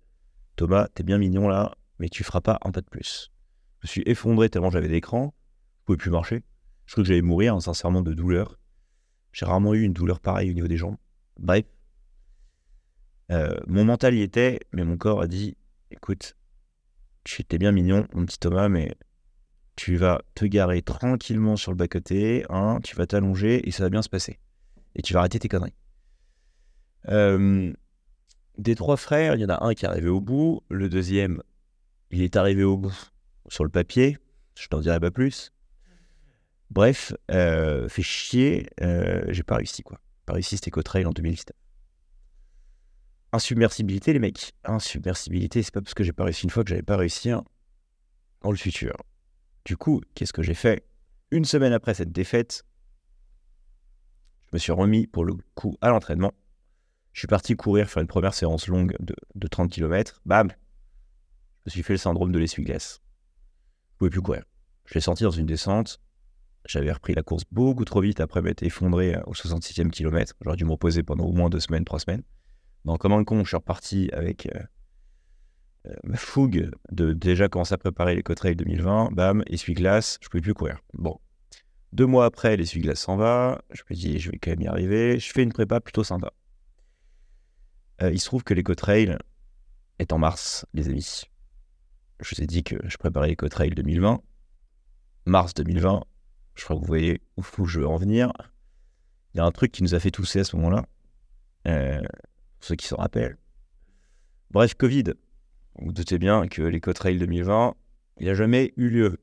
Thomas, 0.55 0.87
t'es 0.93 1.03
bien 1.03 1.17
mignon 1.17 1.47
là, 1.47 1.75
mais 1.99 2.09
tu 2.09 2.23
feras 2.23 2.41
pas 2.41 2.59
un 2.63 2.71
pas 2.71 2.81
de 2.81 2.89
plus. 2.89 3.31
Je 3.79 3.87
me 3.87 3.89
suis 3.89 4.03
effondré 4.05 4.49
tellement 4.49 4.69
j'avais 4.69 4.87
d'écran, 4.87 5.33
je 5.79 5.85
pouvais 5.85 5.97
plus 5.97 6.11
marcher. 6.11 6.43
Je 6.85 6.91
crois 6.91 7.03
que 7.03 7.07
j'allais 7.07 7.21
mourir, 7.21 7.59
sincèrement, 7.61 8.01
de 8.01 8.13
douleur. 8.13 8.59
J'ai 9.31 9.45
rarement 9.45 9.73
eu 9.73 9.81
une 9.81 9.93
douleur 9.93 10.19
pareille 10.19 10.51
au 10.51 10.53
niveau 10.53 10.67
des 10.67 10.77
jambes. 10.77 10.97
Bref. 11.37 11.65
Euh, 13.31 13.57
mon 13.67 13.83
mental 13.85 14.13
y 14.13 14.21
était, 14.21 14.59
mais 14.71 14.83
mon 14.83 14.97
corps 14.97 15.21
a 15.21 15.27
dit 15.27 15.57
écoute, 15.89 16.35
tu 17.23 17.41
étais 17.41 17.57
bien 17.57 17.71
mignon, 17.71 18.07
mon 18.13 18.25
petit 18.25 18.39
Thomas, 18.39 18.69
mais 18.69 18.95
tu 19.75 19.97
vas 19.97 20.21
te 20.35 20.45
garer 20.45 20.81
tranquillement 20.81 21.55
sur 21.55 21.71
le 21.71 21.77
bas-côté, 21.77 22.45
hein, 22.49 22.79
tu 22.83 22.95
vas 22.95 23.07
t'allonger 23.07 23.67
et 23.67 23.71
ça 23.71 23.83
va 23.83 23.89
bien 23.89 24.01
se 24.01 24.09
passer. 24.09 24.39
Et 24.95 25.01
tu 25.01 25.13
vas 25.13 25.19
arrêter 25.19 25.39
tes 25.39 25.49
conneries. 25.49 25.73
Euh, 27.09 27.73
des 28.57 28.75
trois 28.75 28.97
frères, 28.97 29.35
il 29.35 29.41
y 29.41 29.45
en 29.45 29.49
a 29.49 29.65
un 29.65 29.73
qui 29.73 29.85
est 29.85 29.87
arrivé 29.89 30.07
au 30.07 30.21
bout, 30.21 30.61
le 30.69 30.87
deuxième, 30.87 31.41
il 32.11 32.21
est 32.21 32.35
arrivé 32.35 32.63
au 32.63 32.77
bout 32.77 33.11
sur 33.49 33.63
le 33.63 33.69
papier, 33.69 34.17
je 34.57 34.67
t'en 34.67 34.79
dirai 34.79 34.99
pas 34.99 35.11
plus. 35.11 35.51
Bref, 36.71 37.13
euh, 37.31 37.87
fait 37.87 38.01
chier, 38.01 38.69
euh, 38.81 39.23
j'ai 39.29 39.43
pas 39.43 39.57
réussi 39.57 39.83
quoi. 39.83 39.99
Pas 40.25 40.33
réussi, 40.33 40.57
c'était 40.57 40.71
trail 40.81 41.05
en 41.05 41.11
2017. 41.11 41.55
Insubmersibilité, 43.31 44.13
les 44.13 44.19
mecs. 44.19 44.53
Insubmersibilité, 44.63 45.61
c'est 45.61 45.73
pas 45.73 45.81
parce 45.81 45.93
que 45.93 46.03
j'ai 46.03 46.13
pas 46.13 46.23
réussi 46.23 46.43
une 46.45 46.49
fois 46.49 46.63
que 46.63 46.69
j'avais 46.69 46.81
pas 46.81 46.97
réussi 46.97 47.29
dans 48.41 48.51
le 48.51 48.57
futur. 48.57 48.95
Du 49.65 49.77
coup, 49.77 50.01
qu'est-ce 50.15 50.33
que 50.33 50.41
j'ai 50.41 50.53
fait? 50.53 50.87
Une 51.31 51.45
semaine 51.45 51.73
après 51.73 51.93
cette 51.93 52.11
défaite, 52.11 52.63
je 54.45 54.49
me 54.53 54.59
suis 54.59 54.71
remis 54.71 55.05
pour 55.07 55.25
le 55.25 55.33
coup 55.53 55.77
à 55.81 55.89
l'entraînement. 55.89 56.33
Je 57.13 57.19
suis 57.19 57.27
parti 57.27 57.55
courir, 57.55 57.89
faire 57.89 58.01
une 58.01 58.07
première 58.07 58.33
séance 58.33 58.67
longue 58.67 58.95
de, 58.99 59.47
30 59.47 59.71
km. 59.71 60.21
Bam 60.25 60.51
Je 61.65 61.71
me 61.71 61.71
suis 61.71 61.83
fait 61.83 61.93
le 61.93 61.97
syndrome 61.97 62.31
de 62.31 62.37
l'essuie-glace. 62.37 63.01
Je 63.93 63.97
pouvais 63.97 64.11
plus 64.11 64.21
courir. 64.21 64.43
Je 64.85 64.93
l'ai 64.93 65.01
senti 65.01 65.23
dans 65.23 65.31
une 65.31 65.47
descente. 65.47 65.99
J'avais 66.67 66.91
repris 66.91 67.15
la 67.15 67.23
course 67.23 67.43
beaucoup 67.51 67.85
trop 67.85 68.01
vite 68.01 68.19
après 68.19 68.43
m'être 68.43 68.61
effondré 68.61 69.17
au 69.25 69.33
66e 69.33 69.89
kilomètre. 69.89 70.33
J'aurais 70.41 70.57
dû 70.57 70.65
me 70.65 70.71
reposer 70.71 71.01
pendant 71.01 71.25
au 71.25 71.31
moins 71.31 71.49
deux 71.49 71.59
semaines, 71.59 71.83
trois 71.83 71.99
semaines. 71.99 72.21
Donc, 72.85 72.99
comme 72.99 73.13
un 73.13 73.23
con, 73.23 73.43
je 73.43 73.47
suis 73.47 73.57
reparti 73.57 74.11
avec 74.13 74.45
euh, 74.45 74.59
euh, 75.87 75.95
ma 76.03 76.17
fougue 76.17 76.69
de 76.91 77.13
déjà 77.13 77.49
commencer 77.49 77.73
à 77.73 77.79
préparer 77.79 78.13
les 78.13 78.21
Cotrail 78.21 78.55
2020. 78.55 79.09
Bam, 79.13 79.43
essuie-glace, 79.47 80.19
je 80.21 80.29
pouvais 80.29 80.41
plus 80.41 80.53
courir. 80.53 80.77
Bon. 80.93 81.19
Deux 81.93 82.05
mois 82.05 82.25
après, 82.25 82.57
l'essuie-glace 82.57 82.99
s'en 82.99 83.15
va. 83.15 83.63
Je 83.71 83.81
me 83.89 83.95
dis, 83.95 84.19
je 84.19 84.29
vais 84.29 84.37
quand 84.37 84.51
même 84.51 84.61
y 84.61 84.67
arriver. 84.67 85.17
Je 85.17 85.31
fais 85.31 85.41
une 85.41 85.53
prépa 85.53 85.79
plutôt 85.79 86.03
sympa. 86.03 86.31
Euh, 88.03 88.11
il 88.11 88.19
se 88.19 88.25
trouve 88.25 88.43
que 88.43 88.53
l'Ecotrail 88.53 89.17
est 89.97 90.13
en 90.13 90.19
mars, 90.19 90.67
les 90.73 90.89
amis. 90.89 91.23
Je 92.21 92.35
vous 92.35 92.41
ai 92.41 92.47
dit 92.47 92.63
que 92.63 92.75
je 92.85 92.97
préparais 92.97 93.27
l'Ecotrail 93.27 93.71
2020. 93.71 94.21
Mars 95.25 95.53
2020, 95.55 96.03
je 96.55 96.63
crois 96.63 96.75
que 96.75 96.81
vous 96.81 96.87
voyez 96.87 97.21
où 97.37 97.65
je 97.65 97.79
veux 97.79 97.87
en 97.87 97.97
venir. 97.97 98.31
Il 99.33 99.37
y 99.37 99.41
a 99.41 99.45
un 99.45 99.51
truc 99.51 99.71
qui 99.71 99.83
nous 99.83 99.95
a 99.95 99.99
fait 99.99 100.11
tousser 100.11 100.39
à 100.39 100.43
ce 100.43 100.55
moment-là. 100.55 100.85
Euh, 101.67 101.99
pour 101.99 102.67
ceux 102.67 102.75
qui 102.75 102.87
s'en 102.87 102.97
rappellent. 102.97 103.37
Bref, 104.51 104.75
Covid. 104.75 105.13
Vous, 105.77 105.91
doutez 105.91 106.17
bien 106.17 106.47
que 106.47 106.61
l'Ecotrail 106.61 107.17
2020, 107.17 107.75
il 108.19 108.27
n'a 108.27 108.33
jamais 108.33 108.73
eu 108.77 108.89
lieu. 108.89 109.17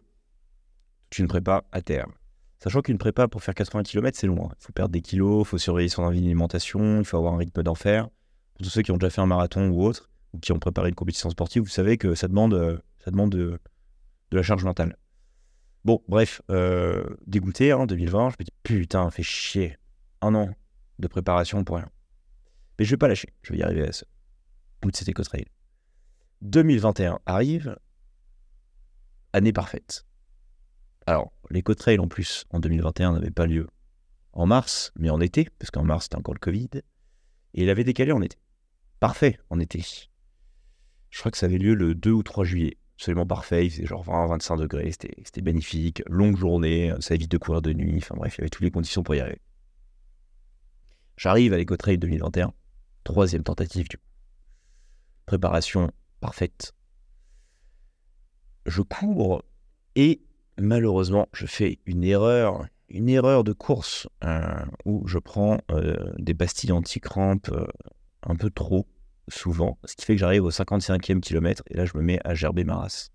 Tu 1.08 1.22
ne 1.22 1.28
prépa 1.28 1.64
à 1.72 1.80
terme. 1.80 2.12
Sachant 2.58 2.82
qu'une 2.82 2.98
prépa 2.98 3.26
pour 3.26 3.42
faire 3.42 3.54
80 3.54 3.84
km, 3.84 4.18
c'est 4.18 4.26
loin. 4.26 4.50
Il 4.60 4.64
faut 4.64 4.72
perdre 4.72 4.92
des 4.92 5.00
kilos, 5.00 5.46
il 5.46 5.48
faut 5.48 5.58
surveiller 5.58 5.88
son 5.88 6.06
alimentation, 6.06 6.98
il 6.98 7.04
faut 7.04 7.16
avoir 7.16 7.34
un 7.34 7.38
rythme 7.38 7.62
d'enfer. 7.62 8.08
Pour 8.54 8.64
tous 8.64 8.70
ceux 8.70 8.82
qui 8.82 8.92
ont 8.92 8.98
déjà 8.98 9.10
fait 9.10 9.20
un 9.20 9.26
marathon 9.26 9.68
ou 9.70 9.82
autre, 9.82 10.10
ou 10.32 10.38
qui 10.38 10.52
ont 10.52 10.58
préparé 10.58 10.88
une 10.88 10.94
compétition 10.94 11.30
sportive, 11.30 11.62
vous 11.62 11.68
savez 11.68 11.98
que 11.98 12.14
ça 12.14 12.28
demande, 12.28 12.54
euh, 12.54 12.78
de, 13.06 13.60
la 14.30 14.42
charge 14.42 14.64
mentale. 14.64 14.96
Bon, 15.84 16.02
bref, 16.08 16.42
euh, 16.50 17.04
dégoûté, 17.26 17.72
hein, 17.72 17.86
2020, 17.86 18.30
je 18.30 18.36
me 18.38 18.44
dis, 18.44 18.52
putain, 18.62 19.10
fait 19.10 19.22
chier. 19.22 19.76
Un 20.20 20.34
an 20.34 20.54
de 20.98 21.08
préparation 21.08 21.64
pour 21.64 21.76
rien. 21.76 21.90
Mais 22.78 22.84
je 22.84 22.90
vais 22.92 22.96
pas 22.96 23.08
lâcher, 23.08 23.32
je 23.42 23.52
vais 23.52 23.58
y 23.58 23.62
arriver 23.62 23.88
à 23.88 23.92
ce 23.92 24.04
bout 24.80 24.90
de 24.90 24.96
cet 24.96 25.08
éco-trail. 25.08 25.46
2021 26.42 27.18
arrive, 27.26 27.76
année 29.32 29.52
parfaite. 29.52 30.06
Alors, 31.06 31.32
l'éco-trail 31.50 31.98
en 31.98 32.08
plus, 32.08 32.44
en 32.50 32.60
2021, 32.60 33.12
n'avait 33.12 33.30
pas 33.30 33.46
lieu 33.46 33.68
en 34.32 34.46
mars, 34.46 34.92
mais 34.96 35.10
en 35.10 35.20
été, 35.20 35.48
parce 35.58 35.70
qu'en 35.70 35.84
mars, 35.84 36.04
c'était 36.04 36.16
encore 36.16 36.34
le 36.34 36.40
Covid. 36.40 36.70
Et 37.54 37.62
il 37.62 37.70
avait 37.70 37.84
décalé 37.84 38.12
en 38.12 38.22
été. 38.22 38.38
Parfait, 39.00 39.38
en 39.50 39.58
été. 39.58 39.84
Je 41.12 41.20
crois 41.20 41.30
que 41.30 41.38
ça 41.38 41.46
avait 41.46 41.58
lieu 41.58 41.74
le 41.74 41.94
2 41.94 42.10
ou 42.10 42.22
3 42.24 42.44
juillet. 42.44 42.78
Absolument 42.96 43.26
parfait, 43.26 43.66
il 43.66 43.70
faisait 43.70 43.86
genre 43.86 44.02
20, 44.02 44.26
25 44.28 44.56
degrés, 44.56 44.90
c'était 44.92 45.42
magnifique. 45.42 46.02
Longue 46.08 46.36
journée, 46.36 46.92
ça 47.00 47.14
évite 47.14 47.30
de 47.30 47.38
courir 47.38 47.62
de 47.62 47.72
nuit, 47.72 47.98
enfin 47.98 48.14
bref, 48.16 48.36
il 48.36 48.40
y 48.40 48.42
avait 48.42 48.50
toutes 48.50 48.62
les 48.62 48.70
conditions 48.70 49.02
pour 49.02 49.14
y 49.14 49.20
arriver. 49.20 49.40
J'arrive 51.16 51.52
à 51.52 51.56
l'éco-trail 51.56 51.98
2021, 51.98 52.52
troisième 53.04 53.44
tentative 53.44 53.88
du 53.88 53.98
Préparation 55.26 55.90
parfaite. 56.20 56.74
Je 58.66 58.82
cours 58.82 59.42
et 59.94 60.22
malheureusement, 60.58 61.28
je 61.32 61.46
fais 61.46 61.78
une 61.86 62.04
erreur, 62.04 62.66
une 62.88 63.08
erreur 63.08 63.44
de 63.44 63.52
course 63.52 64.08
euh, 64.24 64.64
où 64.84 65.06
je 65.06 65.18
prends 65.18 65.58
euh, 65.70 66.12
des 66.18 66.34
pastilles 66.34 66.72
anti-crampes 66.72 67.50
euh, 67.50 67.66
un 68.22 68.36
peu 68.36 68.50
trop 68.50 68.86
souvent, 69.28 69.78
ce 69.84 69.96
qui 69.96 70.04
fait 70.04 70.14
que 70.14 70.20
j'arrive 70.20 70.44
au 70.44 70.50
55e 70.50 71.20
kilomètre 71.20 71.62
et 71.68 71.76
là 71.76 71.84
je 71.84 71.96
me 71.96 72.02
mets 72.02 72.18
à 72.24 72.34
gerber 72.34 72.64
ma 72.64 72.76
race. 72.76 73.10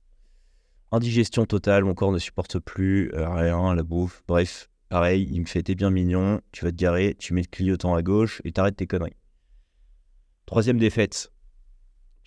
Indigestion 0.91 1.45
totale, 1.45 1.83
mon 1.83 1.93
corps 1.93 2.11
ne 2.11 2.19
supporte 2.19 2.59
plus 2.59 3.11
rien, 3.13 3.75
la 3.75 3.83
bouffe, 3.83 4.23
bref, 4.27 4.69
pareil, 4.89 5.27
il 5.31 5.41
me 5.41 5.45
fait 5.45 5.63
t'es 5.63 5.75
bien 5.75 5.89
mignon, 5.89 6.41
tu 6.51 6.63
vas 6.63 6.71
te 6.71 6.77
garer, 6.77 7.15
tu 7.19 7.33
mets 7.33 7.41
le 7.41 7.47
clignotant 7.47 7.93
à 7.95 8.01
gauche 8.01 8.41
et 8.45 8.51
t'arrêtes 8.51 8.77
tes 8.77 8.87
conneries. 8.87 9.17
Troisième 10.45 10.77
défaite, 10.77 11.31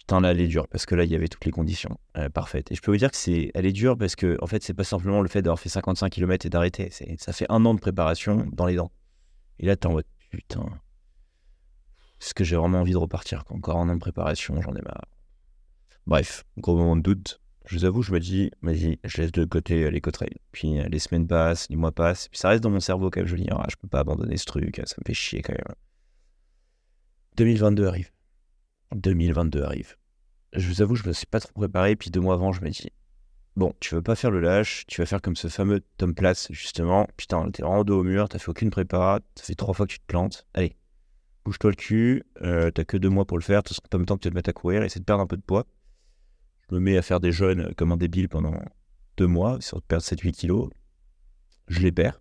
Putain, 0.01 0.23
là, 0.23 0.31
elle 0.31 0.41
est 0.41 0.49
dure 0.49 0.67
parce 0.67 0.87
que 0.87 0.95
là, 0.95 1.05
il 1.05 1.11
y 1.11 1.15
avait 1.15 1.29
toutes 1.29 1.45
les 1.45 1.51
conditions 1.51 1.99
euh, 2.17 2.31
parfaites. 2.31 2.73
Et 2.73 2.75
je 2.75 2.81
peux 2.81 2.91
vous 2.91 2.97
dire 2.97 3.11
que 3.11 3.17
c'est, 3.19 3.51
elle 3.55 3.67
est 3.67 3.73
dure 3.73 3.99
parce 3.99 4.17
que, 4.17 4.39
en 4.41 4.47
fait, 4.47 4.63
c'est 4.63 4.73
pas 4.73 4.83
simplement 4.83 5.21
le 5.21 5.29
fait 5.29 5.43
d'avoir 5.43 5.61
fait 5.61 5.69
55 5.69 6.11
km 6.11 6.47
et 6.47 6.49
d'arrêter. 6.49 6.91
Ça 7.19 7.33
fait 7.35 7.45
un 7.51 7.65
an 7.67 7.75
de 7.75 7.81
préparation 7.81 8.49
dans 8.51 8.65
les 8.65 8.77
dents. 8.77 8.91
Et 9.59 9.67
là, 9.67 9.77
t'es 9.77 9.87
en 9.87 9.93
mode, 9.93 10.07
putain, 10.31 10.65
est-ce 12.21 12.35
que 12.35 12.45
j'ai 12.45 12.57
vraiment 12.57 12.81
envie 12.81 12.93
de 12.93 12.99
repartir 12.99 13.45
Encore 13.51 13.79
un 13.79 13.89
an 13.89 13.95
de 13.95 14.01
préparation, 14.01 14.61
j'en 14.61 14.75
ai 14.75 14.83
marre. 14.83 15.07
Bref, 16.07 16.45
gros 16.59 16.77
moment 16.77 16.97
de 16.97 17.03
doute. 17.03 17.41
Je 17.67 17.77
vous 17.77 17.85
avoue, 17.85 18.03
je 18.03 18.13
me 18.13 18.19
dis, 18.19 18.51
vas-y, 18.63 18.99
je 19.05 19.23
laisse 19.23 19.33
de 19.33 19.45
côté 19.45 19.85
euh, 19.85 19.91
les 19.91 20.01
cotrails. 20.01 20.39
Puis 20.51 20.81
euh, 20.81 20.89
les 20.89 20.99
semaines 20.99 21.27
passent, 21.27 21.69
les 21.69 21.77
mois 21.77 21.93
passent. 21.93 22.29
Puis 22.29 22.39
ça 22.39 22.49
reste 22.49 22.63
dans 22.63 22.71
mon 22.71 22.81
cerveau 22.81 23.11
quand 23.11 23.21
même. 23.21 23.29
Je 23.29 23.37
me 23.37 23.41
dis, 23.41 23.49
ah, 23.51 23.65
je 23.71 23.77
peux 23.77 23.87
pas 23.87 24.01
abandonner 24.01 24.37
ce 24.37 24.47
truc, 24.47 24.81
ça 24.85 24.97
me 24.99 25.05
fait 25.07 25.15
chier 25.15 25.43
quand 25.43 25.53
même. 25.53 25.77
2022 27.37 27.87
arrive. 27.87 28.11
2022 28.93 29.63
arrive 29.63 29.97
je 30.53 30.69
vous 30.69 30.83
avoue, 30.83 30.97
je 30.97 31.07
me 31.07 31.13
suis 31.13 31.27
pas 31.27 31.41
trop 31.41 31.53
préparé. 31.53 31.97
Puis 31.97 32.11
deux 32.11 32.21
mois 32.21 32.35
avant, 32.35 32.53
je 32.53 32.63
me 32.63 32.71
dis, 32.71 32.91
bon, 33.57 33.73
tu 33.81 33.95
veux 33.95 34.03
pas 34.03 34.15
faire 34.15 34.31
le 34.31 34.41
lâche, 34.41 34.85
tu 34.87 35.01
vas 35.01 35.07
faire 35.07 35.23
comme 35.23 35.37
ce 35.37 35.49
fameux 35.49 35.83
Tom 35.97 36.15
Place, 36.15 36.49
justement. 36.51 37.07
Putain, 37.17 37.51
t'es 37.51 37.63
vraiment 37.63 37.85
dos 37.85 38.01
au 38.01 38.05
mur, 38.05 38.29
t'as 38.29 38.39
fait 38.39 38.49
aucune 38.49 38.71
prépa, 38.71 39.21
ça 39.37 39.45
fait 39.45 39.55
trois 39.55 39.75
fois 39.75 39.87
que 39.87 39.93
tu 39.93 40.01
te 40.01 40.07
plantes. 40.07 40.47
Allez, 40.55 40.77
bouge-toi 41.45 41.71
le 41.71 41.77
cul, 41.77 42.25
euh, 42.43 42.71
t'as 42.71 42.85
que 42.85 42.97
deux 42.97 43.09
mois 43.09 43.25
pour 43.25 43.39
le 43.39 43.43
faire, 43.43 43.63
en 43.93 43.97
même 43.99 44.07
temps 44.07 44.17
que 44.17 44.23
tu 44.23 44.31
te 44.31 44.35
mettre 44.35 44.51
à 44.51 44.53
courir, 44.53 44.83
essaie 44.83 45.01
de 45.01 45.05
perdre 45.05 45.23
un 45.23 45.27
peu 45.27 45.37
de 45.37 45.43
poids. 45.43 45.67
Je 46.69 46.75
me 46.75 46.81
mets 46.81 46.97
à 46.97 47.03
faire 47.03 47.21
des 47.21 47.33
jeûnes 47.33 47.75
comme 47.77 47.93
un 47.93 47.97
débile 47.97 48.29
pendant 48.29 48.55
deux 49.17 49.27
mois, 49.27 49.61
sur 49.61 49.79
de 49.79 49.83
perdre 49.83 50.05
7-8 50.05 50.33
kilos. 50.33 50.71
Je 51.69 51.81
les 51.81 51.93
perds. 51.93 52.21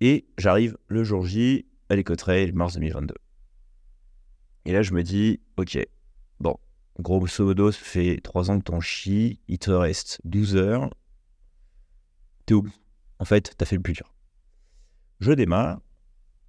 Et 0.00 0.26
j'arrive 0.38 0.76
le 0.88 1.04
jour 1.04 1.24
J 1.24 1.66
à 1.88 1.96
l'Ecotrail, 1.96 2.52
mars 2.52 2.74
2022. 2.74 3.14
Et 4.66 4.72
là, 4.72 4.82
je 4.82 4.92
me 4.92 5.02
dis, 5.02 5.40
ok, 5.56 5.78
bon, 6.40 6.56
grosso 6.98 7.44
modo, 7.44 7.70
ça 7.72 7.78
fait 7.80 8.20
3 8.22 8.50
ans 8.50 8.58
que 8.58 8.64
t'en 8.64 8.80
chies, 8.80 9.40
il 9.48 9.58
te 9.58 9.70
reste 9.70 10.20
12 10.24 10.56
heures. 10.56 10.90
T'es 12.46 12.54
où 12.54 12.66
En 13.18 13.24
fait, 13.24 13.54
t'as 13.56 13.66
fait 13.66 13.76
le 13.76 13.82
plus 13.82 13.94
dur. 13.94 14.14
Je 15.20 15.32
démarre, 15.32 15.80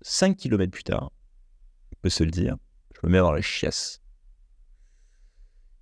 5 0.01 0.37
km 0.37 0.71
plus 0.71 0.83
tard, 0.83 1.11
on 1.93 1.99
peut 2.01 2.09
se 2.09 2.23
le 2.23 2.31
dire, 2.31 2.57
je 2.93 3.07
me 3.07 3.11
mets 3.11 3.19
dans 3.19 3.31
la 3.31 3.41
chiasse. 3.41 4.01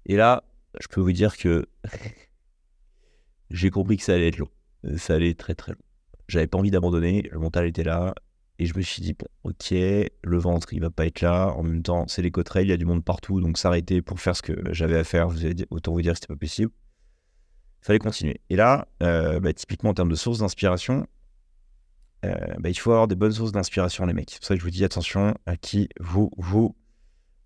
Et 0.06 0.16
là, 0.16 0.44
je 0.80 0.88
peux 0.88 1.02
vous 1.02 1.12
dire 1.12 1.38
que 1.38 1.68
j'ai 3.50 3.70
compris 3.70 3.98
que 3.98 4.04
ça 4.04 4.14
allait 4.14 4.30
être 4.30 4.38
long. 4.38 4.50
Ça 4.98 5.16
allait 5.16 5.30
être 5.30 5.38
très 5.38 5.56
très 5.56 5.72
long. 5.72 5.82
J'avais 6.28 6.48
pas 6.48 6.58
envie 6.58 6.72
d'abandonner, 6.72 7.22
le 7.32 7.40
mental 7.40 7.66
était 7.66 7.84
là, 7.84 8.14
et 8.60 8.66
je 8.66 8.76
me 8.78 8.82
suis 8.82 9.02
dit, 9.02 9.14
bon, 9.14 9.26
ok, 9.44 9.72
le 9.72 10.38
ventre, 10.38 10.74
il 10.74 10.80
va 10.80 10.90
pas 10.90 11.06
être 11.06 11.22
là. 11.22 11.54
En 11.58 11.64
même 11.64 11.82
temps, 11.82 12.08
c'est 12.08 12.22
les 12.22 12.32
il 12.32 12.68
y 12.68 12.72
a 12.72 12.78
du 12.78 12.86
monde 12.86 13.04
partout, 13.04 13.42
donc 13.42 13.58
s'arrêter 13.58 14.02
pour 14.02 14.20
faire 14.20 14.36
ce 14.36 14.42
que 14.42 14.74
j'avais 14.74 14.98
à 14.98 15.04
faire, 15.04 15.30
autant 15.70 15.92
vous 15.92 16.02
dire 16.02 16.14
que 16.14 16.20
c'était 16.20 16.34
pas 16.34 16.38
possible. 16.38 16.72
Il 17.82 17.86
fallait 17.86 18.00
continuer. 18.00 18.40
Et 18.50 18.56
là, 18.56 18.88
euh, 19.02 19.40
bah, 19.40 19.54
typiquement 19.54 19.90
en 19.90 19.94
termes 19.94 20.10
de 20.10 20.16
sources 20.16 20.40
d'inspiration, 20.40 21.08
bah, 22.24 22.70
il 22.70 22.76
faut 22.76 22.92
avoir 22.92 23.08
des 23.08 23.16
bonnes 23.16 23.32
sources 23.32 23.52
d'inspiration, 23.52 24.06
les 24.06 24.14
mecs. 24.14 24.32
C'est 24.32 24.40
pour 24.40 24.48
ça 24.48 24.54
que 24.56 24.60
je 24.60 24.66
vous 24.66 24.72
dis 24.72 24.86
attention 24.86 25.36
à 25.46 25.58
qui 25.58 25.90
vous 26.00 26.32
vous 26.38 26.76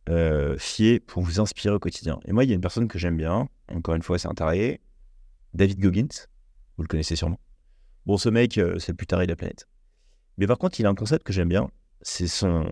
euh, 0.09 0.57
fiez 0.57 0.99
pour 0.99 1.21
vous 1.21 1.39
inspirer 1.39 1.75
au 1.75 1.79
quotidien. 1.79 2.19
Et 2.25 2.31
moi, 2.31 2.43
il 2.43 2.49
y 2.49 2.53
a 2.53 2.55
une 2.55 2.61
personne 2.61 2.87
que 2.87 2.97
j'aime 2.97 3.17
bien, 3.17 3.49
encore 3.69 3.95
une 3.95 4.01
fois, 4.01 4.17
c'est 4.17 4.27
un 4.27 4.33
taré, 4.33 4.79
David 5.53 5.79
Goggins. 5.79 6.27
Vous 6.77 6.83
le 6.83 6.87
connaissez 6.87 7.15
sûrement. 7.15 7.39
Bon, 8.05 8.17
ce 8.17 8.29
mec, 8.29 8.53
c'est 8.53 8.89
le 8.89 8.93
plus 8.93 9.07
taré 9.07 9.25
de 9.25 9.31
la 9.31 9.35
planète. 9.35 9.67
Mais 10.37 10.47
par 10.47 10.57
contre, 10.57 10.79
il 10.79 10.85
a 10.85 10.89
un 10.89 10.95
concept 10.95 11.25
que 11.25 11.33
j'aime 11.33 11.49
bien, 11.49 11.69
c'est 12.01 12.27
son 12.27 12.71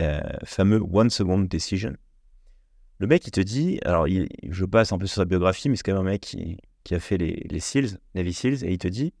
euh, 0.00 0.20
fameux 0.44 0.80
One 0.92 1.10
Second 1.10 1.38
Decision. 1.40 1.94
Le 2.98 3.06
mec, 3.06 3.26
il 3.26 3.30
te 3.30 3.40
dit, 3.40 3.78
alors 3.84 4.06
je 4.08 4.64
passe 4.64 4.92
un 4.92 4.98
peu 4.98 5.06
sur 5.06 5.16
sa 5.16 5.24
biographie, 5.24 5.68
mais 5.68 5.76
c'est 5.76 5.82
quand 5.84 5.92
même 5.92 6.06
un 6.06 6.10
mec 6.10 6.22
qui, 6.22 6.94
a 6.94 6.98
fait 6.98 7.18
les, 7.18 7.46
les 7.48 7.60
SEALs, 7.60 7.98
Navy 8.14 8.32
SEALs, 8.32 8.64
et 8.64 8.72
il 8.72 8.78
te 8.78 8.88
dit, 8.88 9.12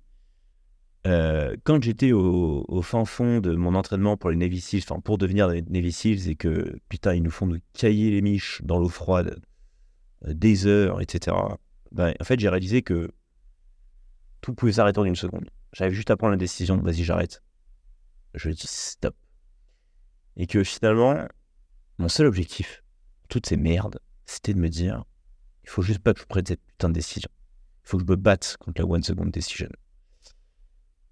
euh, 1.06 1.56
quand 1.64 1.82
j'étais 1.82 2.12
au, 2.12 2.82
fin 2.82 3.04
fond 3.04 3.40
de 3.40 3.54
mon 3.54 3.74
entraînement 3.74 4.16
pour 4.16 4.30
les 4.30 4.36
Navy 4.36 4.60
SEALs, 4.60 4.82
enfin 4.88 5.00
pour 5.00 5.18
devenir 5.18 5.48
Navy 5.48 5.92
SEALs, 5.92 6.28
et 6.28 6.36
que 6.36 6.78
putain, 6.88 7.14
ils 7.14 7.22
nous 7.22 7.30
font 7.30 7.46
nous 7.46 7.58
cailler 7.72 8.10
les 8.10 8.22
miches 8.22 8.62
dans 8.62 8.78
l'eau 8.78 8.88
froide 8.88 9.40
euh, 10.26 10.34
des 10.34 10.66
heures, 10.66 11.00
etc. 11.00 11.36
Ben, 11.90 12.14
en 12.20 12.24
fait, 12.24 12.38
j'ai 12.38 12.48
réalisé 12.48 12.82
que 12.82 13.10
tout 14.40 14.54
pouvait 14.54 14.72
s'arrêter 14.72 15.00
en 15.00 15.04
une 15.04 15.16
seconde. 15.16 15.50
J'avais 15.72 15.94
juste 15.94 16.10
à 16.10 16.16
prendre 16.16 16.32
la 16.32 16.36
décision, 16.36 16.76
vas-y, 16.76 17.02
j'arrête. 17.02 17.42
Je 18.34 18.50
dis 18.50 18.66
stop. 18.66 19.14
Et 20.36 20.46
que 20.46 20.62
finalement, 20.64 21.26
mon 21.98 22.08
seul 22.08 22.26
objectif, 22.26 22.82
toutes 23.28 23.46
ces 23.46 23.56
merdes, 23.56 23.98
c'était 24.24 24.54
de 24.54 24.58
me 24.58 24.68
dire, 24.68 25.04
il 25.64 25.70
faut 25.70 25.82
juste 25.82 26.00
pas 26.00 26.14
que 26.14 26.20
je 26.20 26.26
prenne 26.26 26.46
cette 26.46 26.62
putain 26.64 26.88
de 26.88 26.94
décision. 26.94 27.30
Il 27.84 27.88
faut 27.88 27.98
que 27.98 28.04
je 28.04 28.10
me 28.10 28.16
batte 28.16 28.56
contre 28.60 28.80
la 28.80 28.88
one 28.88 29.02
second 29.02 29.26
decision. 29.26 29.68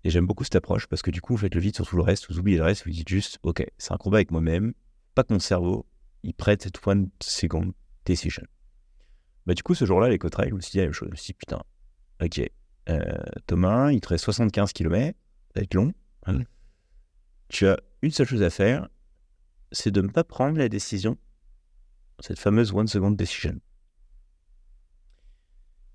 Et 0.04 0.10
j'aime 0.10 0.26
beaucoup 0.26 0.44
cette 0.44 0.56
approche 0.56 0.86
parce 0.86 1.02
que 1.02 1.10
du 1.10 1.20
coup, 1.20 1.34
vous 1.34 1.40
faites 1.40 1.54
le 1.54 1.60
vide 1.60 1.74
sur 1.74 1.86
tout 1.86 1.96
le 1.96 2.02
reste, 2.02 2.30
vous 2.30 2.38
oubliez 2.38 2.56
le 2.56 2.64
reste, 2.64 2.84
vous 2.86 2.92
dites 2.92 3.08
juste, 3.08 3.38
ok, 3.42 3.64
c'est 3.76 3.92
un 3.92 3.96
combat 3.96 4.18
avec 4.18 4.30
moi-même, 4.30 4.72
pas 5.14 5.24
que 5.24 5.32
mon 5.32 5.38
cerveau, 5.38 5.86
il 6.22 6.34
prête 6.34 6.62
cette 6.62 6.86
one 6.86 7.10
second 7.20 7.72
decision. 8.06 8.44
Bah, 9.46 9.54
du 9.54 9.62
coup, 9.62 9.74
ce 9.74 9.84
jour-là, 9.84 10.08
les 10.08 10.18
cotrails, 10.18 10.50
je 10.50 10.54
me 10.54 10.60
suis 10.60 10.72
dit 10.72 10.78
la 10.78 10.84
même 10.84 10.92
chose. 10.92 11.08
Je 11.08 11.12
me 11.12 11.16
suis 11.16 11.32
dit, 11.32 11.34
putain, 11.34 11.62
ok, 12.22 12.40
euh, 12.88 13.02
Thomas, 13.46 13.92
il 13.92 14.00
te 14.00 14.08
reste 14.08 14.24
75 14.24 14.72
km, 14.72 15.18
ça 15.48 15.60
va 15.60 15.62
être 15.62 15.74
long. 15.74 15.92
Hein. 16.26 16.40
Tu 17.48 17.66
as 17.66 17.78
une 18.02 18.10
seule 18.10 18.26
chose 18.26 18.42
à 18.42 18.50
faire, 18.50 18.88
c'est 19.72 19.90
de 19.90 20.00
ne 20.00 20.08
pas 20.08 20.24
prendre 20.24 20.58
la 20.58 20.68
décision, 20.68 21.18
cette 22.20 22.38
fameuse 22.38 22.72
one 22.72 22.86
second 22.86 23.10
decision. 23.10 23.60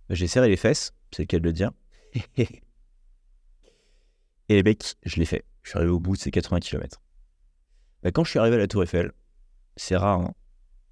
J'ai 0.09 0.27
serré 0.27 0.49
les 0.49 0.57
fesses, 0.57 0.93
c'est 1.11 1.23
le 1.23 1.27
cas 1.27 1.39
de 1.39 1.43
le 1.43 1.53
dire. 1.53 1.71
Et 4.49 4.61
les 4.61 4.77
je 5.05 5.15
l'ai 5.17 5.25
fait. 5.25 5.45
Je 5.63 5.69
suis 5.69 5.77
arrivé 5.77 5.91
au 5.91 5.99
bout 5.99 6.15
de 6.15 6.21
ces 6.21 6.31
80 6.31 6.59
km. 6.59 7.01
Bah, 8.03 8.11
quand 8.11 8.23
je 8.23 8.29
suis 8.29 8.39
arrivé 8.39 8.55
à 8.55 8.59
la 8.59 8.67
Tour 8.67 8.83
Eiffel, 8.83 9.11
c'est 9.75 9.95
rare, 9.95 10.19
hein, 10.19 10.33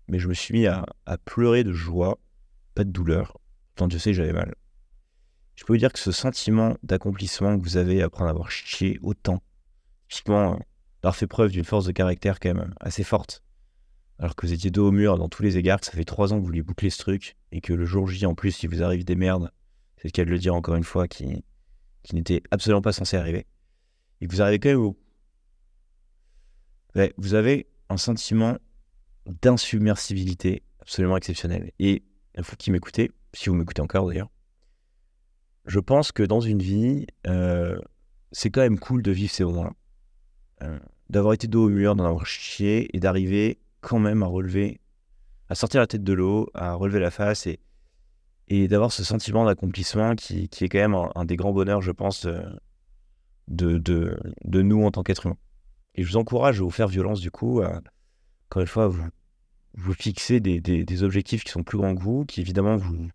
mais 0.07 0.19
je 0.19 0.27
me 0.27 0.33
suis 0.33 0.53
mis 0.53 0.65
à, 0.65 0.85
pleurer 1.25 1.63
de 1.63 1.71
joie, 1.71 2.19
pas 2.73 2.83
de 2.83 2.91
douleur. 2.91 3.39
Tant 3.75 3.87
Dieu 3.87 3.99
sait 3.99 4.11
que 4.11 4.17
j'avais 4.17 4.33
mal. 4.33 4.55
Je 5.55 5.63
peux 5.63 5.73
vous 5.73 5.77
dire 5.77 5.93
que 5.93 5.99
ce 5.99 6.11
sentiment 6.11 6.75
d'accomplissement 6.81 7.57
que 7.57 7.63
vous 7.63 7.77
avez 7.77 8.01
après 8.01 8.23
en 8.23 8.27
avoir 8.27 8.49
chié 8.49 8.97
autant, 9.03 9.43
typiquement 10.09 10.59
d'avoir 11.03 11.15
fait 11.15 11.27
preuve 11.27 11.51
d'une 11.51 11.63
force 11.63 11.85
de 11.85 11.91
caractère 11.91 12.39
quand 12.39 12.55
même 12.55 12.73
assez 12.79 13.03
forte, 13.03 13.43
alors 14.17 14.35
que 14.35 14.47
vous 14.47 14.53
étiez 14.53 14.71
dos 14.71 14.87
au 14.87 14.91
mur 14.91 15.17
dans 15.17 15.29
tous 15.29 15.43
les 15.43 15.57
égards, 15.57 15.79
que 15.79 15.85
ça 15.85 15.91
fait 15.91 16.05
trois 16.05 16.33
ans 16.33 16.37
que 16.37 16.41
vous 16.41 16.47
vouliez 16.47 16.63
boucler 16.63 16.89
ce 16.89 16.97
truc, 16.97 17.37
et 17.51 17.61
que 17.61 17.73
le 17.73 17.85
jour 17.85 18.07
J, 18.07 18.25
en 18.25 18.33
plus, 18.33 18.63
il 18.63 18.69
vous 18.69 18.81
arrive 18.81 19.05
des 19.05 19.15
merdes, 19.15 19.51
c'est 19.97 20.05
le 20.05 20.11
cas 20.11 20.25
de 20.25 20.31
le 20.31 20.39
dire 20.39 20.55
encore 20.55 20.75
une 20.75 20.83
fois, 20.83 21.07
qui, 21.07 21.43
qui 22.03 22.15
n'était 22.15 22.43
absolument 22.51 22.81
pas 22.81 22.93
censé 22.93 23.17
arriver, 23.17 23.45
et 24.21 24.27
que 24.27 24.31
vous 24.31 24.41
arrivez 24.41 24.59
quand 24.59 24.69
même 24.69 24.79
au... 24.79 24.97
vous 27.17 27.33
avez 27.33 27.67
un 27.89 27.97
sentiment 27.97 28.57
d'insubmersibilité 29.25 30.63
absolument 30.79 31.17
exceptionnel. 31.17 31.71
Et 31.79 32.03
vous 32.37 32.55
qui 32.57 32.71
m'écoutez, 32.71 33.11
si 33.33 33.49
vous 33.49 33.55
m'écoutez 33.55 33.81
encore 33.81 34.07
d'ailleurs, 34.07 34.29
je 35.65 35.79
pense 35.79 36.11
que 36.11 36.23
dans 36.23 36.41
une 36.41 36.61
vie, 36.61 37.07
euh, 37.27 37.79
c'est 38.31 38.49
quand 38.49 38.61
même 38.61 38.79
cool 38.79 39.01
de 39.01 39.11
vivre 39.11 39.31
ces 39.31 39.45
moments-là. 39.45 39.73
Euh, 40.61 40.79
d'avoir 41.09 41.33
été 41.33 41.47
dos 41.47 41.65
au 41.65 41.69
mur, 41.69 41.95
d'en 41.95 42.05
avoir 42.05 42.25
chié 42.25 42.95
et 42.95 42.99
d'arriver 42.99 43.59
quand 43.81 43.99
même 43.99 44.23
à 44.23 44.25
relever, 44.25 44.79
à 45.49 45.55
sortir 45.55 45.79
la 45.79 45.87
tête 45.87 46.03
de 46.03 46.13
l'eau, 46.13 46.49
à 46.53 46.73
relever 46.73 46.99
la 46.99 47.11
face 47.11 47.47
et, 47.47 47.59
et 48.55 48.67
d'avoir 48.67 48.91
ce 48.91 49.03
sentiment 49.03 49.45
d'accomplissement 49.45 50.15
qui, 50.15 50.47
qui, 50.47 50.63
est 50.63 50.69
quand 50.69 50.77
même 50.77 50.95
un, 51.15 51.25
des 51.25 51.35
grands 51.35 51.53
bonheurs, 51.53 51.81
je 51.81 51.91
pense, 51.91 52.27
de, 53.47 53.79
de, 53.79 54.15
de, 54.43 54.61
nous 54.61 54.83
en 54.85 54.91
tant 54.91 55.01
qu'êtres 55.01 55.25
humains. 55.25 55.37
Et 55.95 56.03
je 56.03 56.09
vous 56.09 56.17
encourage 56.17 56.59
à 56.59 56.63
vous 56.63 56.69
faire 56.69 56.87
violence 56.87 57.19
du 57.19 57.31
coup, 57.31 57.61
à, 57.61 57.81
encore 58.45 58.61
une 58.61 58.67
fois, 58.67 58.87
vous, 58.87 59.07
vous 59.73 59.93
fixer 59.93 60.39
des, 60.39 60.61
des, 60.61 61.03
objectifs 61.03 61.43
qui 61.43 61.51
sont 61.51 61.63
plus 61.63 61.79
grands 61.79 61.95
que 61.95 62.01
vous, 62.03 62.25
qui 62.25 62.41
évidemment 62.41 62.77
vous, 62.77 63.07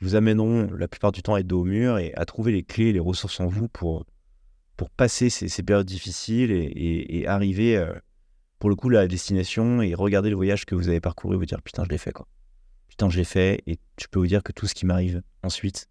vous 0.00 0.14
amèneront 0.14 0.70
la 0.70 0.86
plupart 0.86 1.10
du 1.10 1.20
temps 1.20 1.34
à 1.34 1.40
être 1.40 1.48
dos 1.48 1.62
au 1.62 1.64
mur 1.64 1.98
et 1.98 2.14
à 2.14 2.24
trouver 2.24 2.52
les 2.52 2.62
clés, 2.62 2.92
les 2.92 3.00
ressources 3.00 3.40
en 3.40 3.48
vous 3.48 3.66
pour, 3.66 4.06
pour 4.76 4.88
passer 4.88 5.30
ces, 5.30 5.62
périodes 5.64 5.86
difficiles 5.86 6.52
et, 6.52 7.24
arriver, 7.26 7.76
euh, 7.76 7.92
pour 8.60 8.70
le 8.70 8.76
coup, 8.76 8.88
à 8.90 8.92
la 8.92 9.08
destination 9.08 9.82
et 9.82 9.94
regarder 9.94 10.30
le 10.30 10.36
voyage 10.36 10.64
que 10.64 10.76
vous 10.76 10.88
avez 10.88 11.00
parcouru 11.00 11.34
et 11.34 11.38
vous 11.38 11.44
dire 11.44 11.60
putain, 11.60 11.82
je 11.82 11.88
l'ai 11.88 11.98
fait 11.98 12.12
quoi. 12.12 12.28
Putain, 12.90 13.08
je 13.08 13.16
l'ai 13.16 13.24
fait 13.24 13.62
et 13.66 13.78
je 13.98 14.06
peux 14.10 14.18
vous 14.18 14.26
dire 14.26 14.42
que 14.42 14.52
tout 14.52 14.66
ce 14.66 14.74
qui 14.74 14.84
m'arrive 14.84 15.22
ensuite, 15.42 15.88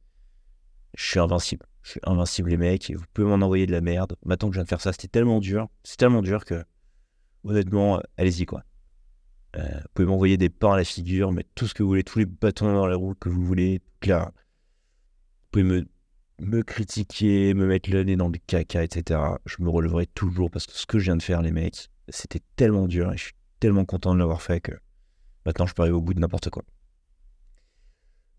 je 0.95 1.03
suis 1.03 1.19
invincible. 1.19 1.65
Je 1.81 1.91
suis 1.91 1.99
invincible, 2.03 2.51
les 2.51 2.57
mecs, 2.57 2.89
et 2.91 2.93
vous 2.93 3.05
pouvez 3.13 3.27
m'en 3.27 3.43
envoyer 3.43 3.65
de 3.65 3.71
la 3.71 3.81
merde. 3.81 4.15
Maintenant 4.23 4.49
que 4.49 4.53
je 4.53 4.59
viens 4.59 4.65
de 4.65 4.69
faire 4.69 4.81
ça, 4.81 4.91
c'était 4.91 5.07
tellement 5.07 5.39
dur. 5.39 5.69
C'est 5.83 5.97
tellement 5.97 6.21
dur 6.21 6.45
que, 6.45 6.63
honnêtement, 7.43 7.99
allez-y 8.17 8.45
quoi. 8.45 8.63
Euh, 9.55 9.61
vous 9.63 9.87
pouvez 9.95 10.07
m'envoyer 10.07 10.37
des 10.37 10.49
pains 10.49 10.73
à 10.73 10.77
la 10.77 10.83
figure, 10.83 11.31
mettre 11.31 11.49
tout 11.55 11.65
ce 11.65 11.73
que 11.73 11.81
vous 11.81 11.89
voulez, 11.89 12.03
tous 12.03 12.19
les 12.19 12.25
bâtons 12.25 12.71
dans 12.71 12.85
la 12.85 12.95
roue 12.95 13.15
que 13.15 13.29
vous 13.29 13.43
voulez. 13.43 13.81
Là. 14.05 14.31
Vous 14.35 15.47
pouvez 15.51 15.63
me 15.63 15.87
me 16.39 16.61
critiquer, 16.63 17.53
me 17.53 17.65
mettre 17.65 17.89
le 17.89 18.03
nez 18.03 18.15
dans 18.15 18.29
le 18.29 18.37
caca, 18.47 18.83
etc. 18.83 19.19
Je 19.45 19.57
me 19.59 19.69
releverai 19.69 20.05
toujours 20.07 20.49
parce 20.49 20.65
que 20.65 20.73
ce 20.73 20.85
que 20.85 20.99
je 20.99 21.05
viens 21.05 21.17
de 21.17 21.23
faire, 21.23 21.41
les 21.41 21.51
mecs, 21.51 21.89
c'était 22.07 22.41
tellement 22.55 22.87
dur 22.87 23.11
et 23.11 23.17
je 23.17 23.23
suis 23.25 23.33
tellement 23.59 23.85
content 23.85 24.13
de 24.13 24.19
l'avoir 24.19 24.41
fait 24.41 24.61
que 24.61 24.71
maintenant 25.45 25.65
je 25.65 25.73
peux 25.73 25.81
arriver 25.81 25.97
au 25.97 26.01
bout 26.01 26.13
de 26.13 26.19
n'importe 26.19 26.49
quoi. 26.49 26.63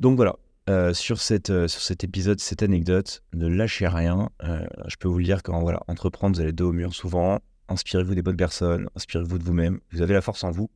Donc 0.00 0.16
voilà, 0.16 0.36
euh, 0.70 0.94
sur, 0.94 1.20
cette, 1.20 1.50
euh, 1.50 1.68
sur 1.68 1.82
cet 1.82 2.04
épisode, 2.04 2.40
cette 2.40 2.62
anecdote, 2.62 3.22
ne 3.34 3.46
lâchez 3.46 3.86
rien. 3.86 4.30
Euh, 4.42 4.66
je 4.88 4.96
peux 4.96 5.08
vous 5.08 5.18
le 5.18 5.24
dire, 5.24 5.42
quand 5.42 5.60
voilà, 5.60 5.82
entreprendre, 5.88 6.36
vous 6.36 6.40
allez 6.40 6.52
dos 6.52 6.70
au 6.70 6.72
mur 6.72 6.94
souvent. 6.94 7.40
Inspirez-vous 7.68 8.14
des 8.14 8.22
bonnes 8.22 8.36
personnes, 8.36 8.88
inspirez-vous 8.96 9.38
de 9.38 9.44
vous-même. 9.44 9.80
Vous 9.92 10.00
avez 10.00 10.14
la 10.14 10.22
force 10.22 10.42
en 10.42 10.50
vous 10.50 10.70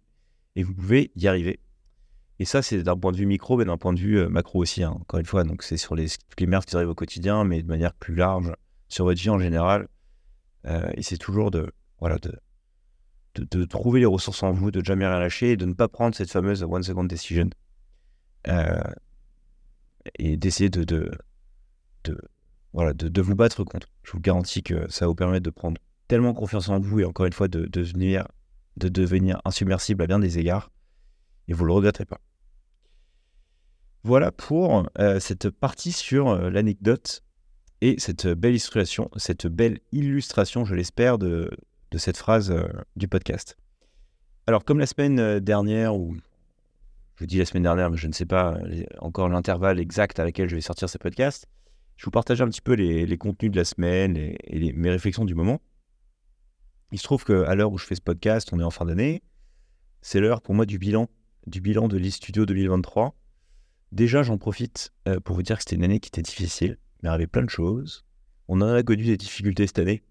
et 0.56 0.62
vous 0.62 0.74
pouvez 0.74 1.10
y 1.16 1.26
arriver. 1.26 1.58
Et 2.38 2.44
ça, 2.44 2.60
c'est 2.60 2.82
d'un 2.82 2.96
point 2.96 3.12
de 3.12 3.16
vue 3.16 3.26
micro, 3.26 3.56
mais 3.56 3.64
d'un 3.64 3.78
point 3.78 3.94
de 3.94 3.98
vue 3.98 4.28
macro 4.28 4.60
aussi, 4.60 4.82
hein, 4.82 4.90
encore 5.00 5.20
une 5.20 5.26
fois. 5.26 5.42
Donc, 5.44 5.62
c'est 5.62 5.76
sur 5.78 5.94
les, 5.94 6.06
les 6.38 6.46
merdes 6.46 6.66
qui 6.66 6.76
arrivent 6.76 6.90
au 6.90 6.94
quotidien, 6.94 7.44
mais 7.44 7.62
de 7.62 7.68
manière 7.68 7.94
plus 7.94 8.14
large, 8.14 8.52
sur 8.88 9.06
votre 9.06 9.20
vie 9.20 9.30
en 9.30 9.38
général. 9.38 9.88
Et 10.94 11.02
c'est 11.02 11.18
toujours 11.18 11.50
de, 11.50 11.72
voilà, 12.00 12.18
de, 12.18 12.38
de, 13.36 13.64
trouver 13.64 14.00
les 14.00 14.06
ressources 14.06 14.42
en 14.42 14.52
vous, 14.52 14.70
de 14.70 14.84
jamais 14.84 15.06
rien 15.06 15.18
lâcher 15.18 15.52
et 15.52 15.56
de 15.56 15.66
ne 15.66 15.74
pas 15.74 15.88
prendre 15.88 16.14
cette 16.14 16.30
fameuse 16.30 16.62
one 16.62 16.82
second 16.82 17.04
decision. 17.04 17.50
Et 20.18 20.36
d'essayer 20.36 20.70
de, 20.70 20.84
de, 20.84 21.10
de, 22.04 22.18
voilà, 22.72 22.92
de, 22.92 23.22
vous 23.22 23.34
battre 23.34 23.64
contre. 23.64 23.88
Je 24.02 24.12
vous 24.12 24.20
garantis 24.20 24.62
que 24.62 24.90
ça 24.90 25.04
va 25.04 25.08
vous 25.08 25.14
permettre 25.14 25.44
de 25.44 25.50
prendre 25.50 25.80
tellement 26.08 26.34
confiance 26.34 26.68
en 26.68 26.80
vous 26.80 27.00
et 27.00 27.04
encore 27.04 27.26
une 27.26 27.32
fois 27.32 27.48
de, 27.48 27.66
devenir, 27.66 28.26
de 28.76 28.88
devenir 28.88 29.40
insubmersible 29.44 30.02
à 30.02 30.06
bien 30.06 30.18
des 30.18 30.38
égards 30.38 30.70
et 31.48 31.52
vous 31.52 31.62
ne 31.62 31.68
le 31.68 31.72
regretterez 31.74 32.04
pas. 32.04 32.20
Voilà 34.02 34.32
pour 34.32 34.86
euh, 34.98 35.18
cette 35.18 35.48
partie 35.48 35.92
sur 35.92 36.28
euh, 36.28 36.50
l'anecdote 36.50 37.22
et 37.80 37.96
cette 37.98 38.26
belle 38.26 38.52
illustration, 38.52 39.10
cette 39.16 39.46
belle 39.46 39.80
illustration, 39.92 40.64
je 40.64 40.74
l'espère, 40.74 41.16
de, 41.16 41.50
de, 41.90 41.98
cette 41.98 42.18
phrase 42.18 42.50
euh, 42.50 42.66
du 42.96 43.08
podcast. 43.08 43.56
Alors, 44.46 44.64
comme 44.64 44.78
la 44.78 44.86
semaine 44.86 45.40
dernière, 45.40 45.96
ou 45.96 46.16
je 47.16 47.24
dis 47.24 47.38
la 47.38 47.44
semaine 47.44 47.62
dernière, 47.62 47.90
mais 47.90 47.96
je 47.96 48.06
ne 48.08 48.12
sais 48.12 48.26
pas 48.26 48.58
encore 48.98 49.28
l'intervalle 49.28 49.78
exact 49.78 50.18
à 50.18 50.24
laquelle 50.24 50.48
je 50.48 50.56
vais 50.56 50.60
sortir 50.60 50.88
ce 50.88 50.98
podcast, 50.98 51.46
je 51.96 52.04
vous 52.04 52.10
partage 52.10 52.40
un 52.40 52.48
petit 52.48 52.60
peu 52.60 52.74
les, 52.74 53.18
contenus 53.18 53.50
de 53.52 53.56
la 53.56 53.64
semaine 53.64 54.16
et, 54.16 54.72
mes 54.72 54.90
réflexions 54.90 55.24
du 55.24 55.34
moment. 55.34 55.60
Il 56.92 56.98
se 56.98 57.04
trouve 57.04 57.24
qu'à 57.24 57.54
l'heure 57.54 57.72
où 57.72 57.78
je 57.78 57.86
fais 57.86 57.94
ce 57.94 58.00
podcast, 58.00 58.50
on 58.52 58.60
est 58.60 58.64
en 58.64 58.70
fin 58.70 58.84
d'année. 58.84 59.22
C'est 60.00 60.20
l'heure 60.20 60.42
pour 60.42 60.54
moi 60.54 60.66
du 60.66 60.78
bilan 60.78 61.08
du 61.46 61.60
bilan 61.60 61.88
de 61.88 61.98
l'e-studio 61.98 62.46
2023. 62.46 63.14
Déjà, 63.92 64.22
j'en 64.22 64.38
profite 64.38 64.92
euh, 65.08 65.20
pour 65.20 65.36
vous 65.36 65.42
dire 65.42 65.56
que 65.56 65.62
c'était 65.62 65.76
une 65.76 65.84
année 65.84 66.00
qui 66.00 66.08
était 66.08 66.22
difficile, 66.22 66.78
mais 67.02 67.08
avait 67.08 67.26
plein 67.26 67.42
de 67.42 67.50
choses. 67.50 68.04
On 68.48 68.60
en 68.60 68.68
a 68.68 68.82
connu 68.82 69.04
des 69.04 69.16
difficultés 69.16 69.66
cette 69.66 69.78
année. 69.78 70.02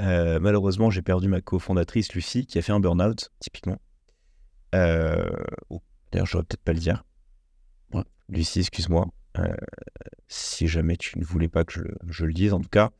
Euh, 0.00 0.38
malheureusement, 0.38 0.90
j'ai 0.90 1.02
perdu 1.02 1.28
ma 1.28 1.40
cofondatrice 1.40 2.12
Lucie, 2.12 2.46
qui 2.46 2.58
a 2.58 2.62
fait 2.62 2.72
un 2.72 2.80
burn-out, 2.80 3.30
typiquement. 3.40 3.78
Euh, 4.74 5.28
d'ailleurs, 6.12 6.26
je 6.26 6.32
devrais 6.32 6.44
peut-être 6.44 6.64
pas 6.64 6.72
le 6.72 6.80
dire. 6.80 7.04
Lucie, 8.28 8.60
excuse-moi. 8.60 9.08
si 10.28 10.68
jamais 10.68 10.96
tu 10.96 11.18
ne 11.18 11.24
voulais 11.24 11.48
pas 11.48 11.64
que 11.64 11.82
je, 12.08 12.24
le 12.24 12.32
dise, 12.32 12.52
en 12.52 12.60
tout 12.60 12.68
cas, 12.68 12.90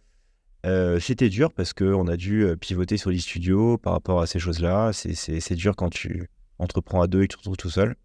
c'était 0.99 1.29
dur 1.29 1.53
parce 1.53 1.73
qu'on 1.73 2.09
a 2.09 2.17
dû 2.17 2.47
pivoter 2.61 2.97
sur 2.97 3.11
l'e-studio 3.11 3.79
par 3.79 3.93
rapport 3.93 4.21
à 4.21 4.27
ces 4.27 4.41
choses-là. 4.41 4.93
C'est 4.93 5.55
dur 5.55 5.77
quand 5.77 5.91
tu 5.91 6.29
entreprend 6.59 7.01
à 7.03 7.07
deux 7.07 7.23
et 7.23 7.29
tu 7.29 7.37
te 7.37 7.39
retrouves 7.39 7.57
tout 7.57 7.71
seul. 7.71 7.97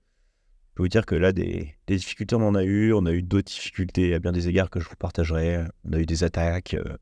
Je 0.75 0.77
peux 0.79 0.83
vous 0.83 0.89
dire 0.89 1.05
que 1.05 1.15
là, 1.15 1.31
des, 1.31 1.73
difficultés, 1.87 2.35
on 2.35 2.45
en 2.45 2.53
a 2.53 2.63
eu. 2.63 2.91
On 2.93 3.05
a 3.05 3.13
eu 3.13 3.21
d'autres 3.21 3.47
difficultés 3.47 4.13
à 4.13 4.19
bien 4.19 4.33
des 4.33 4.49
égards 4.49 4.69
que 4.69 4.81
je 4.81 4.89
vous 4.89 4.97
partagerai. 4.97 5.63
On 5.85 5.93
a 5.93 5.99
eu 5.99 6.05
des 6.05 6.25
attaques 6.25 6.73
euh, 6.73 6.97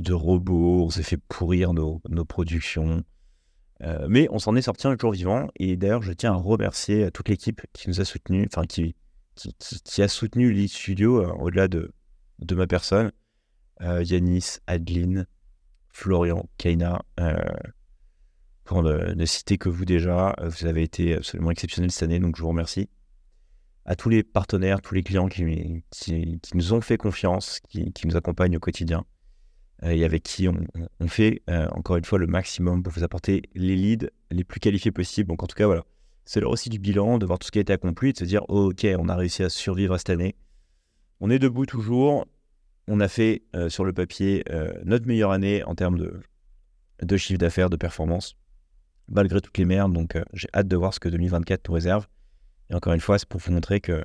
de 0.00 0.12
robots. 0.12 0.84
On 0.84 0.90
s'est 0.90 1.04
fait 1.04 1.20
pourrir 1.28 1.74
nos, 1.74 2.00
productions. 2.26 3.04
Euh, 3.82 4.06
mais 4.08 4.28
on 4.30 4.38
s'en 4.38 4.54
est 4.56 4.62
sorti 4.62 4.86
un 4.86 4.96
jour 4.96 5.12
vivant. 5.12 5.48
Et 5.56 5.76
d'ailleurs, 5.76 6.02
je 6.02 6.12
tiens 6.12 6.32
à 6.32 6.36
remercier 6.36 7.10
toute 7.10 7.28
l'équipe 7.28 7.62
qui 7.72 7.88
nous 7.88 8.00
a 8.00 8.04
soutenus, 8.04 8.46
enfin, 8.52 8.66
qui, 8.66 8.94
qui, 9.34 10.02
a 10.02 10.08
soutenu 10.08 10.52
Lead 10.52 10.70
Studio 10.70 11.22
euh, 11.22 11.32
au-delà 11.40 11.68
de, 11.68 11.92
de 12.38 12.54
ma 12.54 12.66
personne. 12.66 13.10
Yanis, 13.80 14.58
Adeline, 14.66 15.26
Florian, 15.88 16.48
Kaina 16.56 17.02
pour 18.64 18.82
ne, 18.82 19.24
citer 19.24 19.58
que 19.58 19.68
vous 19.68 19.84
déjà. 19.84 20.34
Euh, 20.40 20.48
vous 20.48 20.66
avez 20.66 20.82
été 20.82 21.14
absolument 21.14 21.50
exceptionnel 21.50 21.90
cette 21.90 22.02
année, 22.02 22.18
donc 22.18 22.36
je 22.36 22.42
vous 22.42 22.48
remercie. 22.48 22.88
À 23.84 23.96
tous 23.96 24.08
les 24.08 24.22
partenaires, 24.22 24.80
tous 24.80 24.94
les 24.94 25.02
clients 25.02 25.28
qui, 25.28 25.84
qui, 25.90 26.40
nous 26.54 26.72
ont 26.72 26.80
fait 26.80 26.96
confiance, 26.96 27.60
qui, 27.68 27.92
nous 28.06 28.16
accompagnent 28.16 28.56
au 28.56 28.60
quotidien 28.60 29.00
euh, 29.00 29.02
et 29.82 30.04
avec 30.04 30.22
qui 30.22 30.48
on, 30.48 30.56
fait 31.08 31.42
euh, 31.50 31.68
encore 31.72 31.96
une 31.96 32.04
fois 32.04 32.18
le 32.18 32.26
maximum 32.26 32.82
pour 32.82 32.92
vous 32.92 33.02
apporter 33.02 33.42
les 33.54 33.76
leads 33.76 34.08
les 34.30 34.44
plus 34.44 34.60
qualifiés 34.60 34.92
possibles. 34.92 35.28
Donc 35.28 35.42
en 35.42 35.46
tout 35.46 35.56
cas, 35.56 35.66
voilà, 35.66 35.84
c'est 36.24 36.40
l'heure 36.40 36.50
aussi 36.50 36.70
du 36.70 36.78
bilan, 36.78 37.18
de 37.18 37.26
voir 37.26 37.38
tout 37.38 37.46
ce 37.46 37.50
qui 37.50 37.58
a 37.58 37.62
été 37.62 37.72
accompli, 37.72 38.12
de 38.12 38.18
se 38.18 38.24
dire 38.24 38.44
ok, 38.48 38.86
on 38.98 39.08
a 39.08 39.16
réussi 39.16 39.42
à 39.42 39.48
survivre 39.48 39.96
cette 39.98 40.10
année. 40.10 40.36
On 41.20 41.30
est 41.30 41.38
debout 41.38 41.66
toujours. 41.66 42.26
On 42.86 43.00
a 43.00 43.08
fait 43.08 43.42
sur 43.68 43.84
le 43.84 43.94
papier 43.94 44.44
notre 44.84 45.06
meilleure 45.06 45.30
année 45.30 45.64
en 45.64 45.74
termes 45.74 45.98
de, 45.98 47.16
chiffre 47.16 47.38
d'affaires, 47.38 47.70
de 47.70 47.76
performance 47.76 48.36
malgré 49.08 49.40
toutes 49.40 49.58
les 49.58 49.64
merdes. 49.64 49.92
Donc, 49.92 50.16
euh, 50.16 50.24
j'ai 50.32 50.48
hâte 50.54 50.68
de 50.68 50.76
voir 50.76 50.94
ce 50.94 51.00
que 51.00 51.08
2024 51.08 51.68
nous 51.68 51.74
réserve. 51.74 52.06
Et 52.70 52.74
encore 52.74 52.92
une 52.92 53.00
fois, 53.00 53.18
c'est 53.18 53.28
pour 53.28 53.40
vous 53.40 53.52
montrer 53.52 53.80
que 53.80 54.04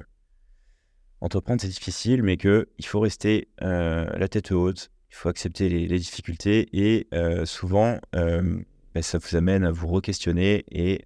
entreprendre, 1.21 1.62
c'est 1.62 1.67
difficile, 1.67 2.23
mais 2.23 2.38
qu'il 2.38 2.86
faut 2.86 2.99
rester 2.99 3.49
euh, 3.62 4.05
la 4.17 4.27
tête 4.27 4.51
haute, 4.51 4.91
il 5.10 5.15
faut 5.15 5.30
accepter 5.30 5.69
les, 5.69 6.00
difficultés 6.00 6.69
et 6.74 7.08
euh, 7.13 7.45
souvent, 7.45 8.00
ben, 8.13 9.02
ça 9.02 9.17
vous 9.17 9.36
amène 9.36 9.63
à 9.63 9.72
vous 9.72 9.88
re-questionner 9.88 10.65
et 10.72 11.06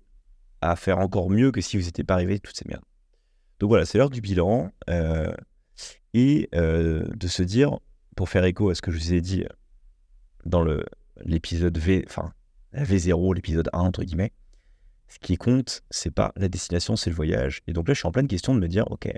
à 0.61 0.75
faire 0.75 0.99
encore 0.99 1.29
mieux 1.29 1.51
que 1.51 1.61
si 1.61 1.77
vous 1.77 1.83
n'étiez 1.83 2.03
pas 2.03 2.13
arrivé 2.13 2.39
toutes 2.39 2.57
ces 2.57 2.67
merdes. 2.67 2.83
Donc 3.59 3.69
voilà, 3.69 3.85
c'est 3.85 3.97
l'heure 3.97 4.09
du 4.09 4.21
bilan 4.21 4.71
euh, 4.89 5.33
et 6.13 6.49
euh, 6.55 7.05
de 7.15 7.27
se 7.27 7.43
dire, 7.43 7.79
pour 8.15 8.29
faire 8.29 8.45
écho 8.45 8.69
à 8.69 8.75
ce 8.75 8.81
que 8.81 8.91
je 8.91 8.97
vous 8.97 9.13
ai 9.13 9.21
dit 9.21 9.45
dans 10.45 10.65
l'épisode 11.23 11.77
V, 11.77 12.03
enfin 12.07 12.33
V0, 12.73 13.35
l'épisode 13.35 13.69
1 13.73 13.79
entre 13.79 14.03
guillemets, 14.03 14.33
ce 15.07 15.19
qui 15.19 15.37
compte, 15.37 15.83
c'est 15.89 16.11
pas 16.11 16.33
la 16.35 16.47
destination, 16.49 16.95
c'est 16.95 17.09
le 17.09 17.15
voyage. 17.15 17.61
Et 17.67 17.73
donc 17.73 17.87
là, 17.87 17.93
je 17.93 17.99
suis 17.99 18.07
en 18.07 18.11
pleine 18.11 18.27
question 18.27 18.55
de 18.55 18.59
me 18.59 18.67
dire, 18.67 18.89
ok, 18.89 19.09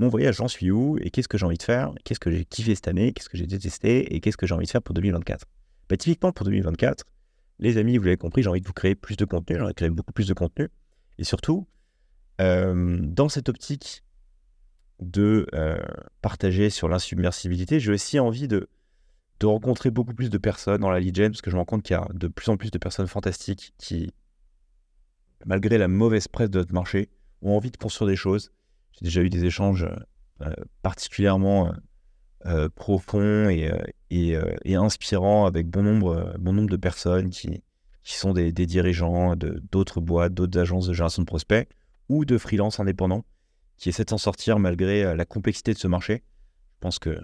mon 0.00 0.08
voyage, 0.08 0.36
j'en 0.36 0.48
suis 0.48 0.70
où 0.70 0.96
et 1.00 1.10
qu'est-ce 1.10 1.28
que 1.28 1.36
j'ai 1.36 1.44
envie 1.44 1.58
de 1.58 1.62
faire? 1.62 1.92
Qu'est-ce 2.04 2.18
que 2.18 2.30
j'ai 2.30 2.46
kiffé 2.46 2.74
cette 2.74 2.88
année? 2.88 3.12
Qu'est-ce 3.12 3.28
que 3.28 3.36
j'ai 3.36 3.46
détesté 3.46 4.14
Et 4.14 4.20
qu'est-ce 4.20 4.38
que 4.38 4.46
j'ai 4.46 4.54
envie 4.54 4.64
de 4.64 4.70
faire 4.70 4.82
pour 4.82 4.94
2024 4.94 5.46
bah, 5.90 5.96
Typiquement 5.98 6.32
pour 6.32 6.44
2024, 6.46 7.04
les 7.58 7.76
amis, 7.76 7.98
vous 7.98 8.04
l'avez 8.04 8.16
compris, 8.16 8.42
j'ai 8.42 8.48
envie 8.48 8.62
de 8.62 8.66
vous 8.66 8.72
créer 8.72 8.94
plus 8.94 9.16
de 9.16 9.26
contenu, 9.26 9.56
j'ai 9.56 9.62
envie 9.62 9.72
de 9.72 9.76
créer 9.76 9.90
beaucoup 9.90 10.12
plus 10.12 10.26
de 10.26 10.32
contenu. 10.32 10.68
Et 11.18 11.24
surtout, 11.24 11.68
euh, 12.40 12.98
dans 13.02 13.28
cette 13.28 13.50
optique 13.50 14.02
de 15.00 15.46
euh, 15.54 15.78
partager 16.22 16.70
sur 16.70 16.88
l'insubmersibilité, 16.88 17.78
j'ai 17.78 17.92
aussi 17.92 18.18
envie 18.18 18.48
de, 18.48 18.70
de 19.40 19.46
rencontrer 19.46 19.90
beaucoup 19.90 20.14
plus 20.14 20.30
de 20.30 20.38
personnes 20.38 20.80
dans 20.80 20.90
la 20.90 21.00
lead 21.00 21.14
gen, 21.14 21.30
parce 21.30 21.42
que 21.42 21.50
je 21.50 21.56
me 21.56 21.60
rends 21.60 21.66
compte 21.66 21.82
qu'il 21.82 21.94
y 21.94 21.98
a 21.98 22.08
de 22.14 22.26
plus 22.26 22.48
en 22.48 22.56
plus 22.56 22.70
de 22.70 22.78
personnes 22.78 23.06
fantastiques 23.06 23.74
qui, 23.76 24.14
malgré 25.44 25.76
la 25.76 25.88
mauvaise 25.88 26.26
presse 26.26 26.48
de 26.48 26.58
notre 26.58 26.72
marché, 26.72 27.10
ont 27.42 27.54
envie 27.54 27.70
de 27.70 27.76
construire 27.76 28.08
des 28.08 28.16
choses. 28.16 28.50
J'ai 28.92 29.04
déjà 29.04 29.22
eu 29.22 29.30
des 29.30 29.44
échanges 29.44 29.86
euh, 30.42 30.54
particulièrement 30.82 31.72
profonds 32.74 33.50
et, 33.50 33.70
inspirants 34.74 35.44
avec 35.44 35.68
bon 35.68 35.82
nombre, 35.82 36.70
de 36.70 36.76
personnes 36.76 37.28
qui, 37.28 37.62
sont 38.02 38.32
des, 38.32 38.52
dirigeants 38.52 39.34
d'autres 39.36 40.00
boîtes, 40.00 40.32
d'autres 40.32 40.58
agences 40.58 40.86
de 40.86 40.94
génération 40.94 41.22
de 41.22 41.26
prospects 41.26 41.68
ou 42.08 42.24
de 42.24 42.38
freelance 42.38 42.80
indépendants 42.80 43.24
qui 43.80 43.88
essaient 43.88 44.04
de 44.04 44.10
s'en 44.10 44.18
sortir 44.18 44.58
malgré 44.58 45.04
euh, 45.04 45.16
la 45.16 45.24
complexité 45.24 45.72
de 45.72 45.78
ce 45.78 45.88
marché. 45.88 46.22
Je 46.74 46.80
pense 46.80 46.98
que 46.98 47.18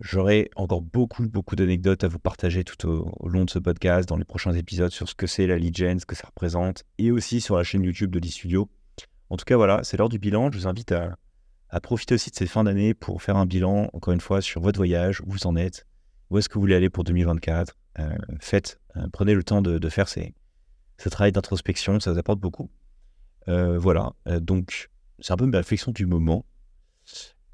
j'aurai 0.00 0.50
encore 0.54 0.82
beaucoup, 0.82 1.26
beaucoup 1.26 1.56
d'anecdotes 1.56 2.04
à 2.04 2.08
vous 2.08 2.18
partager 2.18 2.62
tout 2.62 2.86
au, 2.86 3.28
long 3.28 3.46
de 3.46 3.50
ce 3.50 3.58
podcast, 3.58 4.08
dans 4.08 4.16
les 4.16 4.24
prochains 4.24 4.52
épisodes, 4.52 4.90
sur 4.90 5.08
ce 5.08 5.14
que 5.14 5.26
c'est 5.26 5.46
la 5.46 5.56
lead 5.56 5.74
gen, 5.74 5.98
ce 5.98 6.04
que 6.04 6.14
ça 6.14 6.26
représente, 6.26 6.84
et 6.98 7.10
aussi 7.10 7.40
sur 7.40 7.56
la 7.56 7.64
chaîne 7.64 7.82
YouTube 7.84 8.10
de 8.10 8.18
l'e-studio. 8.18 8.68
En 9.32 9.38
tout 9.38 9.46
cas, 9.46 9.56
voilà, 9.56 9.82
c'est 9.82 9.96
l'heure 9.96 10.10
du 10.10 10.18
bilan. 10.18 10.52
Je 10.52 10.58
vous 10.58 10.66
invite 10.66 10.92
à, 10.92 11.16
profiter 11.80 12.16
aussi 12.16 12.30
de 12.30 12.36
cette 12.36 12.50
fin 12.50 12.64
d'année 12.64 12.92
pour 12.92 13.22
faire 13.22 13.38
un 13.38 13.46
bilan, 13.46 13.88
encore 13.94 14.12
une 14.12 14.20
fois, 14.20 14.42
sur 14.42 14.60
votre 14.60 14.78
voyage, 14.78 15.22
où 15.22 15.30
vous 15.30 15.46
en 15.46 15.56
êtes, 15.56 15.86
où 16.28 16.36
est-ce 16.36 16.50
que 16.50 16.54
vous 16.56 16.60
voulez 16.60 16.74
aller 16.74 16.90
pour 16.90 17.02
2024. 17.02 17.74
Euh, 17.98 18.14
faites, 18.40 18.78
euh, 18.98 19.06
prenez 19.10 19.32
le 19.32 19.42
temps 19.42 19.62
de, 19.62 19.88
faire 19.88 20.06
ces, 20.06 20.34
ce 20.98 21.08
travail 21.08 21.32
d'introspection, 21.32 21.98
ça 21.98 22.12
vous 22.12 22.18
apporte 22.18 22.40
beaucoup. 22.40 22.70
Euh, 23.48 23.78
voilà, 23.78 24.12
donc 24.26 24.90
c'est 25.18 25.32
un 25.32 25.38
peu 25.38 25.46
ma 25.46 25.56
réflexion 25.56 25.92
du 25.92 26.04
moment. 26.04 26.44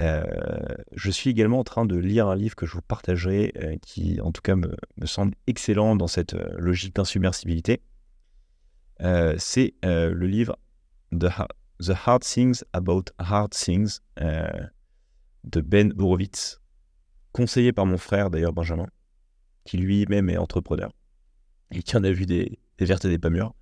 je 0.01 1.11
suis 1.13 1.31
également 1.31 1.61
en 1.61 1.65
train 1.65 1.87
de 1.87 1.97
lire 1.97 2.27
un 2.27 2.35
livre 2.35 2.57
que 2.57 2.67
je 2.67 2.73
vous 2.73 2.83
partagerai, 2.83 3.79
qui 3.83 4.21
en 4.21 4.33
tout 4.33 4.43
cas 4.43 4.57
me, 4.57 4.75
semble 5.05 5.37
excellent 5.47 5.95
dans 5.95 6.09
cette 6.09 6.35
logique 6.57 6.97
d'insubmersibilité. 6.97 7.83
c'est 9.37 9.75
le 9.85 10.27
livre 10.27 10.59
The, 11.17 11.31
The, 11.81 11.93
Hard 12.07 12.23
Things 12.23 12.65
About 12.73 13.05
Hard 13.19 13.51
Things 13.51 14.01
de 14.17 15.61
Ben 15.61 15.93
Horowitz, 15.99 16.61
conseillé 17.33 17.73
par 17.73 17.87
mon 17.87 17.99
frère 17.99 18.31
d'ailleurs 18.31 18.53
Benjamin 18.53 18.87
qui 19.69 19.77
lui-même 19.77 20.31
est 20.31 20.39
entrepreneur 20.39 20.91
et 21.71 21.83
qui 21.83 21.95
en 21.97 22.03
a 22.03 22.11
vu 22.11 22.25
des, 22.25 22.59
vertes 22.81 23.05
et 23.05 23.11
des 23.11 23.19
pas 23.19 23.29
mûres. 23.29 23.55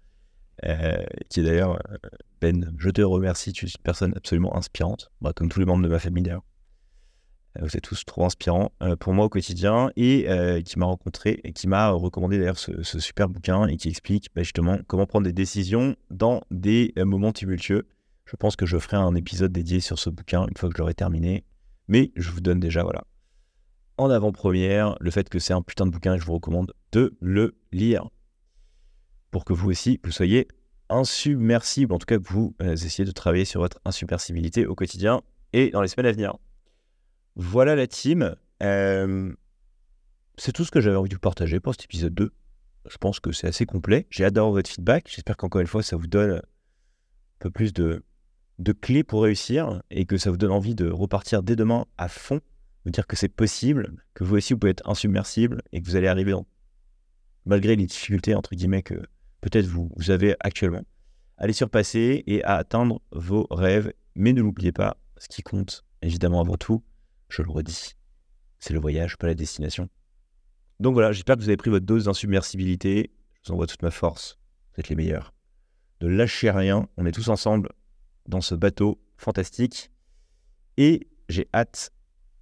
Euh, 0.65 1.05
qui 1.29 1.41
est 1.41 1.43
d'ailleurs, 1.43 1.79
euh, 1.91 1.97
Ben, 2.41 2.73
je 2.79 2.89
te 2.91 3.03
remercie, 3.03 3.53
tu 3.53 3.67
es 3.67 3.69
une 3.69 3.83
personne 3.83 4.15
absolument 4.17 4.57
inspirante, 4.57 5.11
comme 5.35 5.49
tous 5.49 5.61
les 5.61 5.67
membres 5.67 5.83
de 5.83 5.89
ma 5.89 5.99
famille 5.99 6.23
d'ailleurs. 6.23 6.45
Euh, 7.59 7.63
vous 7.63 7.77
êtes 7.77 7.83
tous 7.83 8.05
trop 8.05 8.25
inspirants 8.25 8.73
pour 9.01 9.15
moi 9.15 9.25
au 9.25 9.29
quotidien 9.29 9.91
et 9.97 10.63
qui 10.65 10.79
m'a 10.79 10.87
rencontré 10.87 11.41
et 11.43 11.53
qui 11.53 11.67
m'a 11.67 11.91
recommandé 11.91 12.39
d'ailleurs 12.39 12.59
ce, 12.59 12.83
super 13.01 13.29
bouquin 13.29 13.67
et 13.67 13.77
qui 13.77 13.89
explique 13.89 14.29
bah, 14.35 14.43
justement 14.43 14.79
comment 14.87 15.07
prendre 15.07 15.27
des 15.27 15.33
décisions 15.33 15.97
dans 16.11 16.43
des 16.51 16.95
moments 16.97 17.33
tumultueux. 17.33 17.87
Je 18.27 18.37
pense 18.37 18.57
que 18.57 18.67
je 18.67 18.79
ferai 18.79 18.97
un 18.97 19.15
épisode 19.15 19.53
dédié 19.53 19.81
sur 19.81 19.99
ce 19.99 20.11
bouquin 20.11 20.47
une 20.47 20.57
fois 20.57 20.69
que 20.69 20.75
je 20.77 20.83
l'aurai 20.83 20.95
terminé. 20.95 21.45
Mais 21.89 22.13
je 22.17 22.31
vous 22.31 22.41
donne 22.41 22.61
déjà 22.61 22.83
voilà 22.83 23.05
en 23.99 24.11
avant-première 24.11 24.97
le 25.01 25.11
fait 25.11 25.29
que 25.29 25.39
c'est 25.39 25.53
un 25.53 25.63
putain 25.63 25.87
de 25.87 25.91
bouquin 25.91 26.15
et 26.15 26.19
je 26.19 26.25
vous 26.25 26.35
recommande 26.35 26.73
de 26.93 27.17
le 27.21 27.57
lire. 27.73 28.09
Pour 29.31 29.45
que 29.45 29.53
vous 29.53 29.71
aussi, 29.71 30.01
vous 30.05 30.11
soyez 30.11 30.49
insubmersible, 30.89 31.93
en 31.93 31.99
tout 31.99 32.07
cas 32.07 32.19
que 32.19 32.29
vous 32.29 32.55
euh, 32.63 32.73
essayez 32.73 33.05
de 33.05 33.13
travailler 33.13 33.45
sur 33.45 33.61
votre 33.61 33.79
insubmersibilité 33.85 34.67
au 34.67 34.75
quotidien 34.75 35.23
et 35.53 35.71
dans 35.71 35.83
les 35.83 35.89
semaines 35.89 36.07
à 36.07 36.13
venir. 36.13 36.37
Voilà 37.35 37.75
la 37.75 37.87
team. 37.87 38.37
Euh, 38.63 39.33
c'est 40.37 40.53
tout 40.53 40.65
ce 40.65 40.71
que 40.71 40.81
j'avais 40.81 40.97
envie 40.97 41.09
de 41.09 41.15
vous 41.15 41.21
partager 41.21 41.61
pour 41.61 41.75
cet 41.75 41.85
épisode 41.85 42.15
2. 42.15 42.33
Je 42.89 42.97
pense 42.99 43.19
que 43.19 43.33
c'est 43.33 43.49
assez 43.49 43.67
complet. 43.67 44.07
J'ai 44.11 44.31
d'avoir 44.31 44.53
votre 44.53 44.71
feedback. 44.71 45.09
J'espère 45.09 45.37
qu'encore 45.37 45.61
une 45.61 45.67
fois, 45.67 45.83
ça 45.83 45.97
vous 45.97 46.07
donne 46.07 46.37
un 46.37 46.43
peu 47.41 47.51
plus 47.51 47.73
de, 47.73 48.05
de 48.59 48.73
clés 48.73 49.05
pour 49.05 49.23
réussir 49.23 49.83
et 49.91 50.07
que 50.07 50.17
ça 50.17 50.31
vous 50.31 50.37
donne 50.37 50.53
envie 50.53 50.75
de 50.75 50.89
repartir 50.89 51.43
dès 51.43 51.57
demain 51.57 51.87
à 51.99 52.09
fond 52.09 52.41
dire 52.91 53.07
que 53.07 53.17
c'est 53.17 53.29
possible, 53.29 53.95
que 54.15 54.25
vous 54.25 54.37
aussi 54.37 54.53
vous 54.53 54.59
pouvez 54.59 54.71
être 54.71 54.89
insubmersible 54.89 55.63
et 55.73 55.81
que 55.81 55.87
vous 55.87 55.97
allez 55.97 56.09
arriver 56.09 56.35
malgré 57.45 57.77
les 57.77 57.87
difficultés 57.87 58.35
entre 58.35 58.55
guillemets 58.55 58.83
que 58.83 58.95
peut-être 59.41 59.67
vous, 59.67 59.91
vous 59.97 60.11
avez 60.11 60.35
actuellement, 60.41 60.83
allez 61.37 61.53
surpasser 61.53 62.25
et 62.27 62.43
à 62.45 62.57
atteindre 62.57 63.01
vos 63.13 63.47
rêves. 63.51 63.93
Mais 64.15 64.33
ne 64.33 64.41
l'oubliez 64.41 64.73
pas, 64.73 64.97
ce 65.19 65.29
qui 65.29 65.43
compte 65.43 65.85
évidemment 66.03 66.41
avant 66.41 66.57
tout, 66.57 66.83
je 67.29 67.43
le 67.43 67.51
redis, 67.51 67.97
c'est 68.59 68.73
le 68.73 68.81
voyage, 68.81 69.17
pas 69.17 69.27
la 69.27 69.35
destination. 69.35 69.89
Donc 70.81 70.95
voilà, 70.95 71.13
j'espère 71.13 71.37
que 71.37 71.43
vous 71.43 71.49
avez 71.49 71.57
pris 71.57 71.71
votre 71.71 71.87
dose 71.87 72.05
d'insubmersibilité. 72.05 73.11
Je 73.35 73.49
vous 73.49 73.55
envoie 73.55 73.67
toute 73.67 73.83
ma 73.83 73.91
force. 73.91 74.39
Vous 74.75 74.81
êtes 74.81 74.89
les 74.89 74.97
meilleurs. 74.97 75.33
Ne 76.03 76.09
lâchez 76.09 76.51
rien. 76.51 76.89
On 76.99 77.07
est 77.07 77.13
tous 77.13 77.29
ensemble 77.29 77.71
dans 78.29 78.41
ce 78.41 78.55
bateau 78.55 79.01
fantastique. 79.17 79.91
Et 80.77 81.09
j'ai 81.29 81.49
hâte 81.55 81.91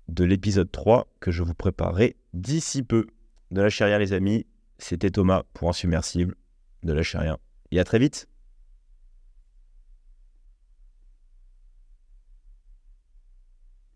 de 0.08 0.24
l'épisode 0.24 0.70
3 0.70 1.08
que 1.20 1.30
je 1.30 1.42
vous 1.42 1.54
préparerai 1.54 2.16
d'ici 2.32 2.82
peu. 2.82 3.06
Ne 3.50 3.62
lâchez 3.62 3.84
rien 3.84 3.98
les 3.98 4.12
amis, 4.12 4.46
c'était 4.78 5.10
Thomas 5.10 5.44
pour 5.52 5.68
Insubmersible. 5.68 6.34
Ne 6.82 6.92
lâchez 6.92 7.18
rien. 7.18 7.38
Et 7.70 7.80
à 7.80 7.84
très 7.84 7.98
vite 7.98 8.28